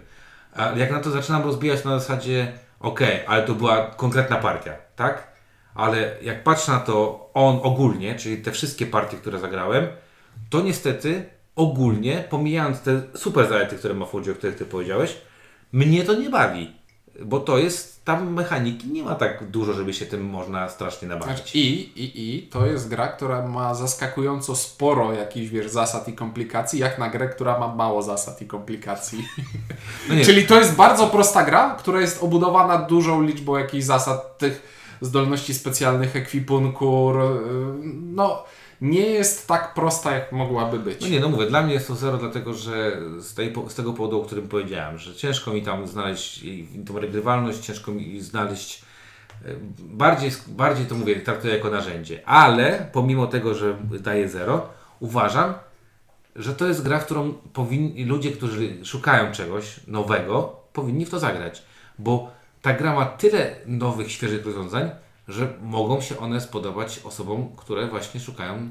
Jak 0.77 0.91
na 0.91 1.01
to 1.01 1.11
zaczynam 1.11 1.43
rozbijać 1.43 1.85
na 1.85 1.99
zasadzie, 1.99 2.53
okej, 2.81 3.21
ale 3.27 3.43
to 3.43 3.55
była 3.55 3.87
konkretna 3.87 4.37
partia, 4.37 4.73
tak? 4.97 5.35
Ale 5.75 6.17
jak 6.23 6.43
patrzę 6.43 6.73
na 6.73 6.81
to 6.81 7.31
on 7.35 7.61
ogólnie, 7.63 8.15
czyli 8.15 8.43
te 8.43 8.53
wszystkie 8.53 8.87
partie, 8.87 9.17
które 9.17 9.39
zagrałem, 9.39 9.87
to 10.51 10.61
niestety 10.61 11.25
ogólnie, 11.57 12.25
pomijając 12.31 12.81
te 12.81 13.03
super 13.15 13.49
zalety, 13.49 13.77
które 13.77 13.95
ma 13.95 14.07
Fuji, 14.07 14.31
o 14.31 14.35
których 14.35 14.57
Ty 14.57 14.65
powiedziałeś, 14.65 15.17
mnie 15.73 16.05
to 16.05 16.15
nie 16.15 16.31
bawi. 16.31 16.84
Bo 17.23 17.41
to 17.41 17.59
jest, 17.59 18.05
tam 18.05 18.33
mechaniki 18.33 18.89
nie 18.89 19.03
ma 19.03 19.15
tak 19.15 19.51
dużo, 19.51 19.73
żeby 19.73 19.95
się 19.95 20.07
tym 20.07 20.27
można 20.27 20.69
strasznie 20.69 21.09
nabawić. 21.09 21.37
Znaczy, 21.37 21.59
I, 21.59 21.81
i, 22.03 22.37
I 22.37 22.43
to 22.43 22.67
jest 22.67 22.89
gra, 22.89 23.09
która 23.09 23.49
ma 23.49 23.75
zaskakująco 23.75 24.57
sporo 24.57 25.13
jakichś 25.13 25.49
wiesz, 25.51 25.71
zasad 25.71 26.09
i 26.09 26.13
komplikacji, 26.13 26.79
jak 26.79 26.99
na 26.99 27.11
grę, 27.11 27.29
która 27.29 27.59
ma 27.59 27.75
mało 27.75 28.03
zasad 28.03 28.43
i 28.43 28.47
komplikacji. 28.47 29.29
No 30.09 30.15
Czyli 30.25 30.47
to 30.47 30.59
jest 30.59 30.75
bardzo 30.75 31.07
prosta 31.07 31.45
gra, 31.45 31.77
która 31.79 32.01
jest 32.01 32.23
obudowana 32.23 32.79
dużą 32.79 33.23
liczbą 33.23 33.57
jakichś 33.57 33.85
zasad, 33.85 34.39
tych 34.39 34.75
zdolności 35.01 35.55
specjalnych, 35.55 36.17
ekwipunku. 36.17 37.13
No, 38.03 38.45
nie 38.85 39.07
jest 39.07 39.49
tak 39.49 39.75
prosta, 39.75 40.13
jak 40.13 40.33
mogłaby 40.33 40.79
być. 40.79 41.01
no 41.01 41.09
nie, 41.09 41.21
no 41.21 41.29
mówię, 41.29 41.47
dla 41.47 41.63
mnie 41.63 41.75
jest 41.75 41.89
to 41.89 41.95
zero, 41.95 42.19
dlatego 42.19 42.55
że 42.55 43.01
z, 43.19 43.35
tej, 43.35 43.55
z 43.69 43.75
tego 43.75 43.93
powodu, 43.93 44.21
o 44.21 44.25
którym 44.25 44.49
powiedziałem, 44.49 44.99
że 44.99 45.15
ciężko 45.15 45.53
mi 45.53 45.63
tam 45.63 45.87
znaleźć 45.87 46.45
tą 46.87 46.99
regrywalność, 46.99 47.59
ciężko 47.59 47.93
mi 47.93 48.21
znaleźć 48.21 48.83
e, 49.45 49.49
bardziej, 49.79 50.31
bardziej 50.49 50.87
to 50.87 50.95
mówię, 50.95 51.21
traktuję 51.21 51.55
jako 51.55 51.71
narzędzie, 51.71 52.29
ale 52.29 52.89
pomimo 52.93 53.27
tego, 53.27 53.55
że 53.55 53.77
daje 54.01 54.29
zero, 54.29 54.69
uważam, 55.01 55.55
że 56.37 56.55
to 56.55 56.67
jest 56.67 56.83
gra, 56.83 56.99
w 56.99 57.05
którą 57.05 57.33
powinni 57.33 58.05
ludzie, 58.05 58.33
którzy 58.33 58.85
szukają 58.85 59.33
czegoś 59.33 59.81
nowego, 59.87 60.57
powinni 60.73 61.07
w 61.07 61.11
to 61.11 61.19
zagrać, 61.19 61.63
bo 61.99 62.31
ta 62.63 62.73
gra 62.73 62.95
ma 62.95 63.07
tyle 63.07 63.57
nowych, 63.67 64.13
świeżych 64.13 64.47
rozwiązań, 64.47 64.91
że 65.29 65.55
mogą 65.63 66.01
się 66.01 66.19
one 66.19 66.41
spodobać 66.41 67.01
osobom, 67.05 67.49
które 67.57 67.87
właśnie 67.89 68.21
szukają 68.21 68.69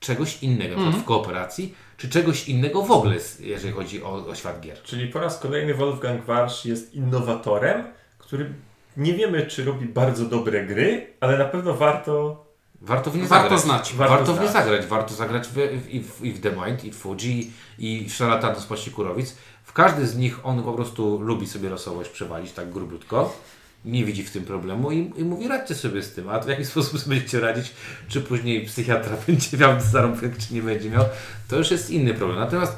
czegoś 0.00 0.42
innego, 0.42 0.74
przykład 0.76 0.96
w 0.96 1.04
kooperacji, 1.04 1.74
czy 1.96 2.08
czegoś 2.08 2.48
innego 2.48 2.82
w 2.82 2.90
ogóle, 2.90 3.16
jeżeli 3.40 3.74
chodzi 3.74 4.02
o, 4.02 4.26
o 4.26 4.34
świat 4.34 4.60
gier. 4.60 4.82
Czyli 4.82 5.08
po 5.08 5.20
raz 5.20 5.38
kolejny 5.38 5.74
Wolfgang 5.74 6.24
Warsz 6.24 6.64
jest 6.64 6.94
innowatorem, 6.94 7.84
który 8.18 8.54
nie 8.96 9.14
wiemy, 9.14 9.46
czy 9.46 9.64
robi 9.64 9.86
bardzo 9.86 10.24
dobre 10.24 10.66
gry, 10.66 11.06
ale 11.20 11.38
na 11.38 11.44
pewno 11.44 11.74
warto. 11.74 12.44
Warto 12.80 13.10
w 13.10 13.16
nie 13.16 13.22
Warto 13.22 13.58
zagrać. 13.58 13.60
znać. 13.60 13.94
Warto, 13.94 14.14
Warto 14.16 14.34
w 14.34 14.40
nie 14.40 14.48
znać. 14.48 14.64
zagrać. 14.64 14.86
Warto 14.86 15.14
zagrać 15.14 15.48
w, 15.48 15.52
w, 15.52 15.90
i, 15.94 16.00
w, 16.02 16.24
i 16.24 16.32
w 16.32 16.40
The 16.40 16.50
Mind, 16.50 16.84
i 16.84 16.90
w 16.90 16.96
Fuji, 16.96 17.52
i 17.78 18.08
w 18.08 18.14
Szarlatanu 18.14 18.60
z 18.60 18.66
Paścikurowic. 18.66 19.36
W 19.64 19.72
każdy 19.72 20.06
z 20.06 20.16
nich 20.16 20.46
on 20.46 20.62
po 20.62 20.72
prostu 20.72 21.18
lubi 21.20 21.46
sobie 21.46 21.68
losowość 21.68 22.10
przewalić 22.10 22.52
tak 22.52 22.70
grubutko. 22.72 23.36
Nie 23.84 24.04
widzi 24.04 24.24
w 24.24 24.30
tym 24.30 24.44
problemu 24.44 24.92
i, 24.92 25.12
i 25.16 25.24
mówi 25.24 25.48
radźcie 25.48 25.74
sobie 25.74 26.02
z 26.02 26.14
tym. 26.14 26.28
A 26.28 26.40
w 26.40 26.48
jaki 26.48 26.64
sposób 26.64 27.00
sobie 27.00 27.16
będziecie 27.16 27.40
radzić, 27.40 27.72
czy 28.08 28.20
później 28.20 28.66
psychiatra 28.66 29.16
będzie 29.26 29.56
miał 29.56 29.80
zarobek, 29.80 30.38
czy 30.38 30.54
nie 30.54 30.62
będzie 30.62 30.90
miał, 30.90 31.04
to 31.48 31.56
już 31.56 31.70
jest 31.70 31.90
inny 31.90 32.14
problem. 32.14 32.38
Natomiast 32.38 32.76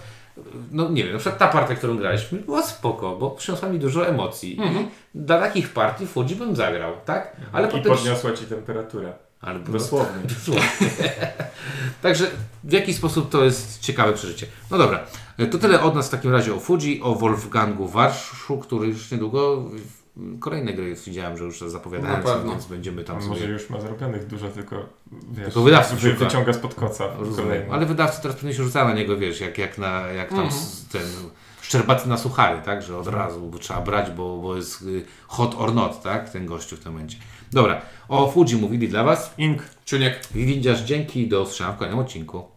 no 0.70 0.88
nie 0.88 1.04
wiem, 1.04 1.12
na 1.12 1.18
przykład 1.18 1.38
ta 1.38 1.48
partia, 1.48 1.74
którą 1.74 1.96
graliśmy, 1.96 2.38
była 2.38 2.62
spoko, 2.62 3.16
bo 3.16 3.30
przyniosła 3.30 3.68
mi 3.68 3.78
dużo 3.78 4.08
emocji. 4.08 4.58
I 4.60 4.88
dla 5.14 5.40
takich 5.40 5.68
partii 5.68 6.06
Fuji 6.06 6.36
bym 6.36 6.56
zagrał, 6.56 6.92
tak? 7.04 7.36
Ale 7.52 7.68
I 7.68 7.70
potem... 7.70 7.92
podniosła 7.92 8.32
ci 8.32 8.44
temperaturę. 8.44 9.12
Ale 9.40 9.60
Dosłownie. 9.60 10.22
Dosłownie. 10.34 10.90
Także 12.02 12.26
w 12.64 12.72
jaki 12.72 12.94
sposób 12.94 13.30
to 13.30 13.44
jest 13.44 13.80
ciekawe 13.80 14.12
przeżycie. 14.12 14.46
No 14.70 14.78
dobra, 14.78 15.06
to 15.50 15.58
tyle 15.58 15.80
od 15.80 15.94
nas 15.94 16.08
w 16.08 16.10
takim 16.10 16.32
razie 16.32 16.54
o 16.54 16.60
Fuji, 16.60 17.02
o 17.02 17.14
Wolfgangu 17.14 17.88
Warszu, 17.88 18.58
który 18.58 18.86
już 18.86 19.10
niedługo 19.10 19.64
kolejne 20.40 20.72
gry 20.72 20.94
widziałem, 21.06 21.36
że 21.36 21.44
już 21.44 21.60
zapowiadają, 21.60 22.22
pewno. 22.22 22.50
więc 22.52 22.66
będziemy 22.66 23.04
tam 23.04 23.16
A 23.16 23.20
może 23.20 23.40
sobie... 23.40 23.52
już 23.52 23.70
ma 23.70 23.80
zarobionych 23.80 24.26
dużo, 24.26 24.48
tylko 24.48 24.76
wiesz, 25.32 25.44
Tylko 25.44 25.62
wydawców 25.62 26.00
wy, 26.00 26.10
szuka. 26.12 26.24
wyciąga 26.24 26.52
spod 26.52 26.74
koca. 26.74 27.04
Ale 27.70 27.86
wydawcy 27.86 28.22
teraz 28.22 28.36
pewnie 28.36 28.54
się 28.54 28.62
rzucają 28.64 28.88
na 28.88 28.94
niego, 28.94 29.16
wiesz, 29.16 29.40
jak, 29.40 29.58
jak, 29.58 29.78
na, 29.78 30.00
jak 30.00 30.30
tam 30.30 30.46
s- 30.46 30.86
ten 30.92 31.02
szczerbaty 31.60 32.08
na 32.08 32.16
suchary, 32.18 32.62
tak, 32.64 32.82
że 32.82 32.98
od 32.98 33.06
razu 33.08 33.40
bo 33.40 33.58
trzeba 33.58 33.80
brać, 33.80 34.10
bo, 34.10 34.38
bo 34.38 34.56
jest 34.56 34.82
y, 34.82 35.04
hot 35.26 35.54
or 35.58 35.74
not, 35.74 36.02
tak, 36.02 36.30
ten 36.30 36.46
gościu 36.46 36.76
w 36.76 36.80
tym 36.80 36.92
momencie. 36.92 37.18
Dobra, 37.52 37.80
o 38.08 38.30
Fuji 38.30 38.56
mówili 38.56 38.88
dla 38.88 39.04
Was. 39.04 39.34
Ink. 39.38 39.62
Ciuniek. 39.84 40.20
Widzisz, 40.34 40.80
dzięki 40.80 41.20
i 41.22 41.28
do 41.28 41.42
usłyszenia 41.42 41.72
w 41.72 41.76
kolejnym 41.76 41.98
odcinku. 42.00 42.48